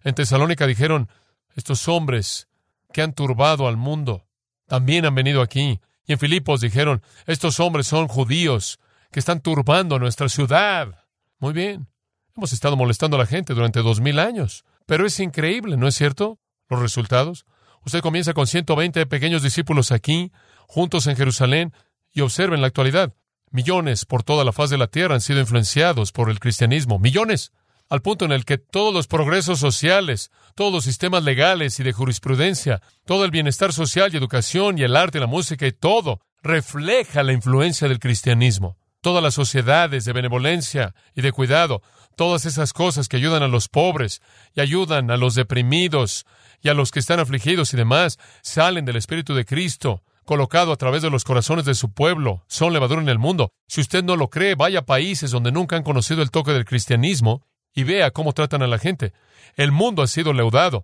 En 0.04 0.14
Tesalónica 0.14 0.68
dijeron, 0.68 1.10
estos 1.56 1.88
hombres 1.88 2.48
que 2.94 3.02
han 3.02 3.14
turbado 3.14 3.68
al 3.68 3.78
mundo 3.78 4.28
también 4.68 5.06
han 5.06 5.16
venido 5.16 5.42
aquí. 5.42 5.80
Y 6.06 6.14
en 6.14 6.20
Filipos 6.20 6.62
dijeron, 6.62 7.02
estos 7.26 7.60
hombres 7.60 7.88
son 7.88 8.08
judíos 8.08 8.80
que 9.16 9.20
están 9.20 9.40
turbando 9.40 9.98
nuestra 9.98 10.28
ciudad. 10.28 11.06
Muy 11.40 11.54
bien. 11.54 11.88
Hemos 12.36 12.52
estado 12.52 12.76
molestando 12.76 13.16
a 13.16 13.20
la 13.22 13.26
gente 13.26 13.54
durante 13.54 13.82
dos 13.82 14.02
mil 14.02 14.20
años. 14.20 14.66
Pero 14.86 15.06
es 15.06 15.22
increíble, 15.22 15.78
¿no 15.78 15.88
es 15.88 15.96
cierto? 15.96 16.38
Los 16.68 16.82
resultados. 16.82 17.46
Usted 17.86 18.02
comienza 18.02 18.34
con 18.34 18.46
120 18.46 19.06
pequeños 19.06 19.42
discípulos 19.42 19.94
aquí, 19.94 20.34
juntos 20.68 21.08
en 21.08 21.16
Jerusalén, 21.16 21.72
y 22.12 22.20
observen 22.20 22.60
la 22.60 22.68
actualidad. 22.68 23.14
Millones 23.52 24.04
por 24.04 24.24
toda 24.24 24.44
la 24.44 24.52
faz 24.52 24.70
de 24.70 24.78
la 24.78 24.88
tierra 24.88 25.16
han 25.16 25.22
sido 25.22 25.40
influenciados 25.40 26.12
por 26.12 26.30
el 26.30 26.42
cristianismo. 26.42 27.00
Millones. 27.00 27.54
Al 27.88 28.02
punto 28.02 28.26
en 28.26 28.34
el 28.34 28.44
que 28.44 28.58
todos 28.58 28.94
los 28.94 29.08
progresos 29.08 29.60
sociales, 29.60 30.30
todos 30.56 30.74
los 30.74 30.84
sistemas 30.84 31.24
legales 31.24 31.80
y 31.80 31.84
de 31.84 31.94
jurisprudencia, 31.94 32.82
todo 33.06 33.24
el 33.24 33.32
bienestar 33.32 33.72
social 33.72 34.14
y 34.14 34.18
educación 34.18 34.78
y 34.78 34.84
el 34.84 34.98
arte 34.98 35.22
la 35.22 35.28
música 35.28 35.66
y 35.66 35.72
todo 35.72 36.20
refleja 36.44 37.24
la 37.24 37.32
influencia 37.32 37.88
del 37.88 38.00
cristianismo. 38.00 38.76
Todas 39.06 39.22
las 39.22 39.36
sociedades 39.36 40.04
de 40.04 40.14
benevolencia 40.14 40.96
y 41.14 41.22
de 41.22 41.32
cuidado, 41.32 41.84
todas 42.16 42.48
esas 42.48 42.74
cosas 42.74 43.08
que 43.08 43.18
ayudan 43.18 43.44
a 43.44 43.48
los 43.48 43.68
pobres 43.68 44.20
y 44.56 44.62
ayudan 44.62 45.12
a 45.12 45.16
los 45.16 45.36
deprimidos 45.36 46.26
y 46.64 46.70
a 46.70 46.74
los 46.74 46.90
que 46.90 46.98
están 46.98 47.20
afligidos 47.20 47.72
y 47.72 47.78
demás, 47.78 48.18
salen 48.42 48.84
del 48.84 48.96
Espíritu 48.96 49.36
de 49.36 49.46
Cristo 49.46 50.02
colocado 50.26 50.72
a 50.72 50.76
través 50.76 51.04
de 51.04 51.12
los 51.12 51.24
corazones 51.24 51.66
de 51.66 51.76
su 51.76 51.94
pueblo, 51.94 52.46
son 52.48 52.74
levadura 52.74 53.00
en 53.00 53.10
el 53.10 53.20
mundo. 53.20 53.52
Si 53.68 53.80
usted 53.80 54.04
no 54.04 54.16
lo 54.16 54.32
cree, 54.32 54.56
vaya 54.56 54.80
a 54.80 54.86
países 54.88 55.30
donde 55.30 55.52
nunca 55.52 55.76
han 55.76 55.84
conocido 55.84 56.24
el 56.24 56.32
toque 56.32 56.52
del 56.52 56.66
cristianismo 56.66 57.46
y 57.76 57.84
vea 57.84 58.10
cómo 58.10 58.34
tratan 58.34 58.64
a 58.64 58.68
la 58.68 58.80
gente. 58.80 59.14
El 59.56 59.72
mundo 59.72 60.02
ha 60.02 60.08
sido 60.08 60.34
leudado, 60.34 60.84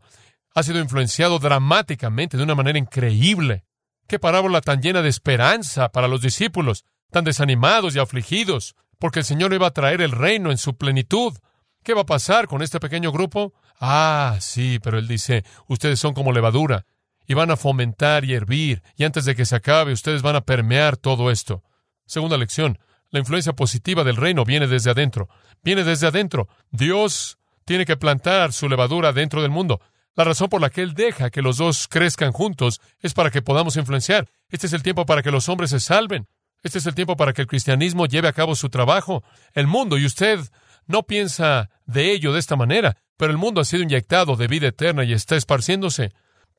ha 0.53 0.61
sido 0.61 0.77
influenciado 0.77 1.39
dramáticamente 1.39 2.37
de 2.37 2.43
una 2.43 2.53
manera 2.53 2.77
increíble. 2.77 3.63
Qué 4.07 4.19
parábola 4.19 4.61
tan 4.61 4.79
llena 4.79 5.01
de 5.01 5.09
esperanza 5.09 5.89
para 5.89 6.07
los 6.07 6.21
discípulos, 6.21 6.85
tan 7.11 7.23
desanimados 7.23 7.95
y 7.95 7.99
afligidos, 7.99 8.75
porque 8.99 9.19
el 9.19 9.25
Señor 9.25 9.53
iba 9.53 9.67
a 9.67 9.73
traer 9.73 10.01
el 10.01 10.11
reino 10.11 10.51
en 10.51 10.57
su 10.57 10.75
plenitud. 10.75 11.37
¿Qué 11.83 11.93
va 11.93 12.01
a 12.01 12.05
pasar 12.05 12.47
con 12.47 12.61
este 12.61 12.79
pequeño 12.79 13.11
grupo? 13.11 13.53
Ah, 13.79 14.37
sí, 14.39 14.79
pero 14.81 14.97
él 14.97 15.07
dice, 15.07 15.43
ustedes 15.67 15.99
son 15.99 16.13
como 16.13 16.31
levadura 16.31 16.85
y 17.27 17.33
van 17.33 17.51
a 17.51 17.57
fomentar 17.57 18.25
y 18.25 18.33
hervir, 18.33 18.83
y 18.95 19.03
antes 19.03 19.25
de 19.25 19.35
que 19.35 19.45
se 19.45 19.55
acabe, 19.55 19.93
ustedes 19.93 20.21
van 20.21 20.35
a 20.35 20.41
permear 20.41 20.97
todo 20.97 21.31
esto. 21.31 21.63
Segunda 22.05 22.37
lección, 22.37 22.77
la 23.09 23.19
influencia 23.19 23.53
positiva 23.53 24.03
del 24.03 24.17
reino 24.17 24.43
viene 24.43 24.67
desde 24.67 24.91
adentro. 24.91 25.29
Viene 25.63 25.83
desde 25.83 26.07
adentro. 26.07 26.47
Dios 26.71 27.37
tiene 27.65 27.85
que 27.85 27.97
plantar 27.97 28.53
su 28.53 28.67
levadura 28.67 29.13
dentro 29.13 29.41
del 29.41 29.51
mundo. 29.51 29.81
La 30.15 30.23
razón 30.23 30.49
por 30.49 30.61
la 30.61 30.69
que 30.69 30.81
Él 30.81 30.93
deja 30.93 31.29
que 31.29 31.41
los 31.41 31.57
dos 31.57 31.87
crezcan 31.87 32.31
juntos 32.31 32.81
es 32.99 33.13
para 33.13 33.31
que 33.31 33.41
podamos 33.41 33.77
influenciar. 33.77 34.29
Este 34.49 34.67
es 34.67 34.73
el 34.73 34.83
tiempo 34.83 35.05
para 35.05 35.23
que 35.23 35.31
los 35.31 35.47
hombres 35.49 35.69
se 35.69 35.79
salven. 35.79 36.27
Este 36.63 36.77
es 36.77 36.85
el 36.85 36.95
tiempo 36.95 37.15
para 37.15 37.33
que 37.33 37.41
el 37.41 37.47
cristianismo 37.47 38.05
lleve 38.05 38.27
a 38.27 38.33
cabo 38.33 38.55
su 38.55 38.69
trabajo. 38.69 39.23
El 39.53 39.67
mundo, 39.67 39.97
y 39.97 40.05
usted 40.05 40.39
no 40.85 41.03
piensa 41.03 41.69
de 41.85 42.11
ello 42.11 42.33
de 42.33 42.39
esta 42.39 42.55
manera, 42.55 42.97
pero 43.17 43.31
el 43.31 43.37
mundo 43.37 43.61
ha 43.61 43.65
sido 43.65 43.83
inyectado 43.83 44.35
de 44.35 44.47
vida 44.47 44.67
eterna 44.67 45.03
y 45.03 45.13
está 45.13 45.35
esparciéndose. 45.35 46.11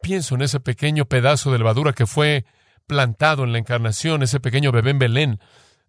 Pienso 0.02 0.34
en 0.34 0.42
ese 0.42 0.60
pequeño 0.60 1.04
pedazo 1.04 1.52
de 1.52 1.58
levadura 1.58 1.92
que 1.92 2.06
fue 2.06 2.44
plantado 2.86 3.44
en 3.44 3.52
la 3.52 3.58
encarnación, 3.58 4.22
ese 4.22 4.40
pequeño 4.40 4.72
bebé 4.72 4.90
en 4.90 4.98
Belén, 4.98 5.40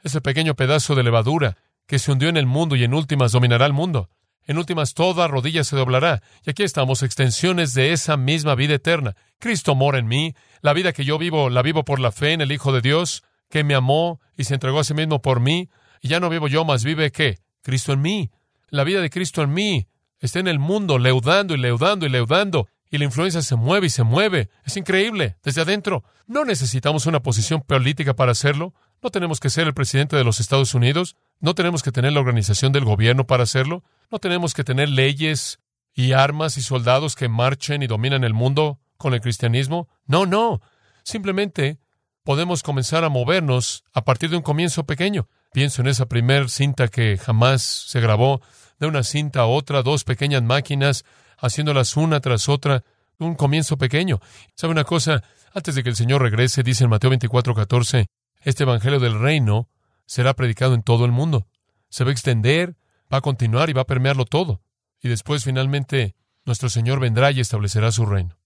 ese 0.03 0.21
pequeño 0.21 0.55
pedazo 0.55 0.95
de 0.95 1.03
levadura 1.03 1.57
que 1.87 1.99
se 1.99 2.11
hundió 2.11 2.29
en 2.29 2.37
el 2.37 2.45
mundo 2.45 2.75
y 2.75 2.83
en 2.83 2.93
últimas 2.93 3.31
dominará 3.31 3.65
el 3.65 3.73
mundo. 3.73 4.09
En 4.45 4.57
últimas 4.57 4.93
toda 4.93 5.27
rodilla 5.27 5.63
se 5.63 5.75
doblará. 5.75 6.21
Y 6.45 6.49
aquí 6.49 6.63
estamos, 6.63 7.01
extensiones 7.01 7.73
de 7.73 7.93
esa 7.93 8.17
misma 8.17 8.55
vida 8.55 8.75
eterna. 8.75 9.15
Cristo 9.39 9.73
mora 9.73 9.99
en 9.99 10.07
mí. 10.07 10.35
La 10.61 10.73
vida 10.73 10.91
que 10.91 11.05
yo 11.05 11.17
vivo, 11.17 11.49
la 11.49 11.61
vivo 11.61 11.85
por 11.85 11.99
la 11.99 12.11
fe 12.11 12.33
en 12.33 12.41
el 12.41 12.51
Hijo 12.51 12.73
de 12.73 12.81
Dios, 12.81 13.23
que 13.53 13.63
me 13.63 13.75
amó 13.75 14.19
y 14.35 14.45
se 14.45 14.55
entregó 14.55 14.79
a 14.79 14.83
sí 14.83 14.95
mismo 14.95 15.21
por 15.21 15.39
mí. 15.39 15.69
Y 16.01 16.07
ya 16.07 16.19
no 16.19 16.27
vivo 16.27 16.47
yo, 16.47 16.65
más 16.65 16.83
vive 16.83 17.11
qué? 17.11 17.37
Cristo 17.61 17.93
en 17.93 18.01
mí. 18.01 18.31
La 18.69 18.83
vida 18.83 18.99
de 18.99 19.11
Cristo 19.11 19.43
en 19.43 19.53
mí 19.53 19.87
está 20.19 20.39
en 20.39 20.47
el 20.47 20.57
mundo, 20.57 20.97
leudando 20.97 21.53
y 21.53 21.59
leudando 21.59 22.07
y 22.07 22.09
leudando 22.09 22.67
y 22.89 22.97
la 22.97 23.05
influencia 23.05 23.43
se 23.43 23.55
mueve 23.55 23.85
y 23.85 23.89
se 23.91 24.01
mueve. 24.01 24.49
Es 24.65 24.75
increíble, 24.75 25.37
desde 25.43 25.61
adentro. 25.61 26.03
No 26.25 26.45
necesitamos 26.45 27.05
una 27.05 27.21
posición 27.21 27.61
política 27.61 28.15
para 28.15 28.31
hacerlo. 28.31 28.73
No 29.03 29.11
tenemos 29.11 29.39
que 29.39 29.51
ser 29.51 29.67
el 29.67 29.75
presidente 29.75 30.15
de 30.15 30.23
los 30.23 30.39
Estados 30.39 30.73
Unidos. 30.73 31.15
No 31.39 31.53
tenemos 31.53 31.83
que 31.83 31.91
tener 31.91 32.11
la 32.11 32.21
organización 32.21 32.71
del 32.71 32.85
gobierno 32.85 33.27
para 33.27 33.43
hacerlo. 33.43 33.83
No 34.09 34.17
tenemos 34.17 34.55
que 34.55 34.63
tener 34.63 34.89
leyes 34.89 35.59
y 35.93 36.13
armas 36.13 36.57
y 36.57 36.63
soldados 36.63 37.15
que 37.15 37.29
marchen 37.29 37.83
y 37.83 37.87
dominan 37.87 38.23
el 38.23 38.33
mundo 38.33 38.79
con 38.97 39.13
el 39.13 39.21
cristianismo. 39.21 39.89
No, 40.07 40.25
no. 40.25 40.59
Simplemente 41.03 41.77
podemos 42.23 42.63
comenzar 42.63 43.03
a 43.03 43.09
movernos 43.09 43.83
a 43.93 44.03
partir 44.03 44.29
de 44.29 44.37
un 44.37 44.41
comienzo 44.41 44.85
pequeño. 44.85 45.27
Pienso 45.53 45.81
en 45.81 45.87
esa 45.87 46.07
primer 46.07 46.49
cinta 46.49 46.87
que 46.87 47.17
jamás 47.17 47.61
se 47.61 47.99
grabó, 47.99 48.41
de 48.79 48.87
una 48.87 49.03
cinta 49.03 49.41
a 49.41 49.45
otra, 49.45 49.83
dos 49.83 50.03
pequeñas 50.03 50.41
máquinas 50.41 51.05
haciéndolas 51.37 51.97
una 51.97 52.19
tras 52.21 52.49
otra, 52.49 52.83
un 53.19 53.35
comienzo 53.35 53.77
pequeño. 53.77 54.19
¿Sabe 54.55 54.71
una 54.71 54.83
cosa? 54.83 55.23
Antes 55.53 55.75
de 55.75 55.83
que 55.83 55.89
el 55.89 55.95
Señor 55.95 56.21
regrese, 56.21 56.63
dice 56.63 56.85
en 56.85 56.89
Mateo 56.89 57.09
24, 57.09 57.53
14, 57.53 58.07
este 58.41 58.63
Evangelio 58.63 58.99
del 58.99 59.19
Reino 59.19 59.69
será 60.05 60.33
predicado 60.33 60.73
en 60.73 60.83
todo 60.83 61.05
el 61.05 61.11
mundo. 61.11 61.47
Se 61.89 62.03
va 62.03 62.09
a 62.09 62.13
extender, 62.13 62.75
va 63.13 63.17
a 63.17 63.21
continuar 63.21 63.69
y 63.69 63.73
va 63.73 63.81
a 63.81 63.87
permearlo 63.87 64.25
todo. 64.25 64.61
Y 65.01 65.09
después, 65.09 65.43
finalmente, 65.43 66.15
nuestro 66.45 66.69
Señor 66.69 66.99
vendrá 66.99 67.31
y 67.31 67.39
establecerá 67.39 67.91
su 67.91 68.05
reino. 68.05 68.37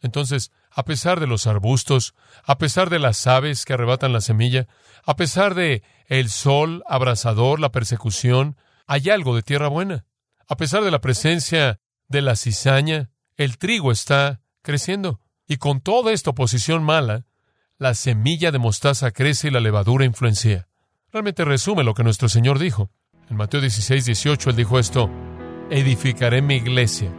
Entonces, 0.00 0.52
a 0.70 0.84
pesar 0.84 1.20
de 1.20 1.26
los 1.26 1.46
arbustos, 1.46 2.14
a 2.44 2.58
pesar 2.58 2.90
de 2.90 2.98
las 2.98 3.26
aves 3.26 3.64
que 3.64 3.72
arrebatan 3.72 4.12
la 4.12 4.20
semilla, 4.20 4.68
a 5.04 5.16
pesar 5.16 5.54
de 5.54 5.82
el 6.06 6.30
sol 6.30 6.84
abrasador, 6.86 7.60
la 7.60 7.72
persecución, 7.72 8.56
hay 8.86 9.10
algo 9.10 9.34
de 9.34 9.42
tierra 9.42 9.68
buena. 9.68 10.06
A 10.46 10.56
pesar 10.56 10.84
de 10.84 10.90
la 10.90 11.00
presencia 11.00 11.80
de 12.08 12.22
la 12.22 12.36
cizaña, 12.36 13.10
el 13.36 13.58
trigo 13.58 13.92
está 13.92 14.40
creciendo. 14.62 15.20
Y 15.46 15.56
con 15.56 15.80
toda 15.80 16.12
esta 16.12 16.30
oposición 16.30 16.82
mala, 16.82 17.26
la 17.78 17.94
semilla 17.94 18.50
de 18.50 18.58
mostaza 18.58 19.10
crece 19.10 19.48
y 19.48 19.50
la 19.50 19.60
levadura 19.60 20.04
influencia. 20.04 20.68
Realmente 21.12 21.44
resume 21.44 21.84
lo 21.84 21.94
que 21.94 22.04
nuestro 22.04 22.28
Señor 22.28 22.58
dijo. 22.58 22.90
En 23.30 23.36
Mateo 23.36 23.60
16, 23.60 24.04
18, 24.04 24.50
Él 24.50 24.56
dijo 24.56 24.78
esto, 24.78 25.10
edificaré 25.70 26.42
mi 26.42 26.56
iglesia 26.56 27.12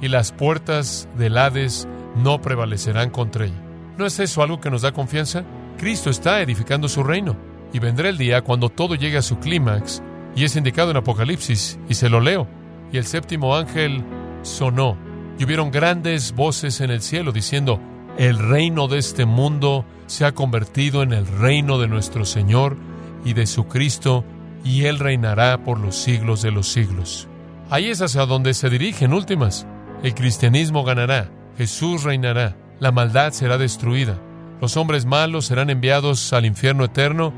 y 0.00 0.08
las 0.08 0.32
puertas 0.32 1.08
del 1.16 1.38
Hades 1.38 1.88
no 2.16 2.40
prevalecerán 2.40 3.10
contra 3.10 3.46
ella. 3.46 3.62
¿No 3.96 4.06
es 4.06 4.18
eso 4.18 4.42
algo 4.42 4.60
que 4.60 4.70
nos 4.70 4.82
da 4.82 4.92
confianza? 4.92 5.44
Cristo 5.78 6.10
está 6.10 6.40
edificando 6.40 6.88
su 6.88 7.02
reino 7.02 7.36
y 7.72 7.78
vendrá 7.78 8.08
el 8.08 8.18
día 8.18 8.42
cuando 8.42 8.68
todo 8.68 8.94
llegue 8.94 9.18
a 9.18 9.22
su 9.22 9.38
clímax 9.38 10.02
y 10.34 10.44
es 10.44 10.56
indicado 10.56 10.90
en 10.90 10.98
Apocalipsis 10.98 11.78
y 11.88 11.94
se 11.94 12.08
lo 12.08 12.20
leo. 12.20 12.46
Y 12.92 12.98
el 12.98 13.04
séptimo 13.04 13.56
ángel 13.56 14.04
sonó 14.42 14.96
y 15.38 15.44
hubieron 15.44 15.70
grandes 15.70 16.32
voces 16.32 16.80
en 16.80 16.90
el 16.90 17.02
cielo 17.02 17.32
diciendo, 17.32 17.80
el 18.18 18.38
reino 18.38 18.88
de 18.88 18.98
este 18.98 19.26
mundo 19.26 19.84
se 20.06 20.24
ha 20.24 20.32
convertido 20.32 21.02
en 21.02 21.12
el 21.12 21.26
reino 21.26 21.78
de 21.78 21.88
nuestro 21.88 22.24
Señor 22.24 22.76
y 23.24 23.34
de 23.34 23.46
su 23.46 23.66
Cristo, 23.66 24.24
y 24.64 24.84
Él 24.84 24.98
reinará 24.98 25.62
por 25.64 25.78
los 25.78 25.96
siglos 25.96 26.42
de 26.42 26.50
los 26.50 26.68
siglos. 26.68 27.28
Ahí 27.70 27.88
es 27.88 28.00
hacia 28.00 28.24
donde 28.24 28.54
se 28.54 28.70
dirigen 28.70 29.12
últimas. 29.12 29.66
El 30.02 30.14
cristianismo 30.14 30.84
ganará, 30.84 31.28
Jesús 31.56 32.02
reinará, 32.02 32.56
la 32.80 32.92
maldad 32.92 33.32
será 33.32 33.56
destruida, 33.56 34.18
los 34.60 34.76
hombres 34.76 35.06
malos 35.06 35.46
serán 35.46 35.70
enviados 35.70 36.32
al 36.32 36.44
infierno 36.44 36.84
eterno, 36.84 37.32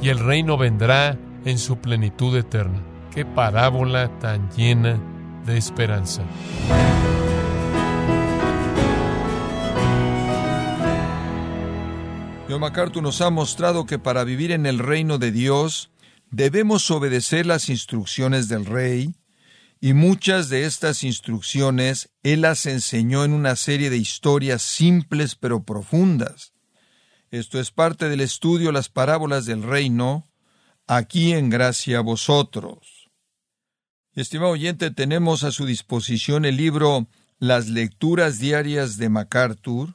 y 0.00 0.08
el 0.08 0.18
reino 0.18 0.56
vendrá 0.56 1.18
en 1.44 1.58
su 1.58 1.78
plenitud 1.78 2.36
eterna. 2.36 2.80
Qué 3.14 3.24
parábola 3.24 4.08
tan 4.20 4.50
llena 4.52 4.98
de 5.44 5.58
esperanza. 5.58 6.22
John 12.48 12.60
MacArthur 12.60 13.02
nos 13.02 13.20
ha 13.20 13.28
mostrado 13.28 13.84
que 13.84 13.98
para 13.98 14.24
vivir 14.24 14.52
en 14.52 14.64
el 14.64 14.78
reino 14.78 15.18
de 15.18 15.32
Dios 15.32 15.90
debemos 16.30 16.90
obedecer 16.90 17.44
las 17.44 17.68
instrucciones 17.68 18.48
del 18.48 18.64
rey, 18.64 19.14
y 19.80 19.92
muchas 19.92 20.48
de 20.48 20.64
estas 20.64 21.04
instrucciones 21.04 22.10
él 22.22 22.42
las 22.42 22.66
enseñó 22.66 23.24
en 23.24 23.32
una 23.32 23.56
serie 23.56 23.90
de 23.90 23.96
historias 23.96 24.62
simples 24.62 25.36
pero 25.36 25.62
profundas. 25.62 26.52
Esto 27.30 27.60
es 27.60 27.70
parte 27.70 28.08
del 28.08 28.20
estudio 28.20 28.72
Las 28.72 28.88
parábolas 28.88 29.44
del 29.46 29.62
reino, 29.62 30.26
aquí 30.86 31.32
en 31.32 31.50
gracia 31.50 31.98
a 31.98 32.02
vosotros. 32.02 33.10
Estimado 34.14 34.52
oyente, 34.52 34.90
tenemos 34.90 35.44
a 35.44 35.52
su 35.52 35.66
disposición 35.66 36.44
el 36.44 36.56
libro 36.56 37.06
Las 37.38 37.68
lecturas 37.68 38.38
diarias 38.38 38.96
de 38.96 39.10
MacArthur, 39.10 39.94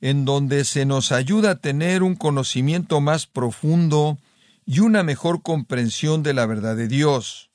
en 0.00 0.24
donde 0.24 0.64
se 0.64 0.86
nos 0.86 1.12
ayuda 1.12 1.50
a 1.50 1.60
tener 1.60 2.02
un 2.02 2.14
conocimiento 2.14 3.00
más 3.00 3.26
profundo 3.26 4.18
y 4.64 4.78
una 4.78 5.02
mejor 5.02 5.42
comprensión 5.42 6.22
de 6.22 6.32
la 6.32 6.46
verdad 6.46 6.76
de 6.76 6.88
Dios. 6.88 7.49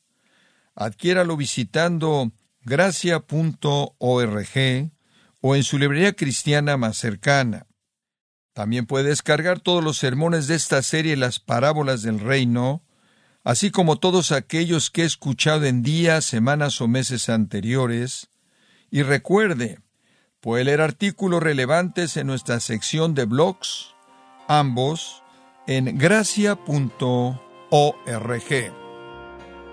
Adquiéralo 0.75 1.37
visitando 1.37 2.31
gracia.org 2.61 3.21
o 5.41 5.55
en 5.55 5.63
su 5.63 5.79
librería 5.79 6.13
cristiana 6.13 6.77
más 6.77 6.97
cercana. 6.97 7.67
También 8.53 8.85
puede 8.85 9.09
descargar 9.09 9.59
todos 9.59 9.83
los 9.83 9.97
sermones 9.97 10.47
de 10.47 10.55
esta 10.55 10.81
serie 10.81 11.15
Las 11.17 11.39
parábolas 11.39 12.01
del 12.01 12.19
reino, 12.19 12.83
así 13.43 13.71
como 13.71 13.97
todos 13.97 14.31
aquellos 14.31 14.89
que 14.89 15.03
he 15.03 15.05
escuchado 15.05 15.65
en 15.65 15.81
días, 15.81 16.25
semanas 16.25 16.81
o 16.81 16.87
meses 16.87 17.29
anteriores. 17.29 18.29
Y 18.89 19.03
recuerde, 19.03 19.79
Puede 20.45 20.63
leer 20.63 20.79
artículos 20.81 21.41
relevantes 21.41 22.17
en 22.17 22.27
nuestra 22.27 22.59
sección 22.59 23.15
de 23.15 23.25
blogs, 23.25 23.95
ambos 24.47 25.23
en 25.65 25.97
gracia.org. 25.97 26.59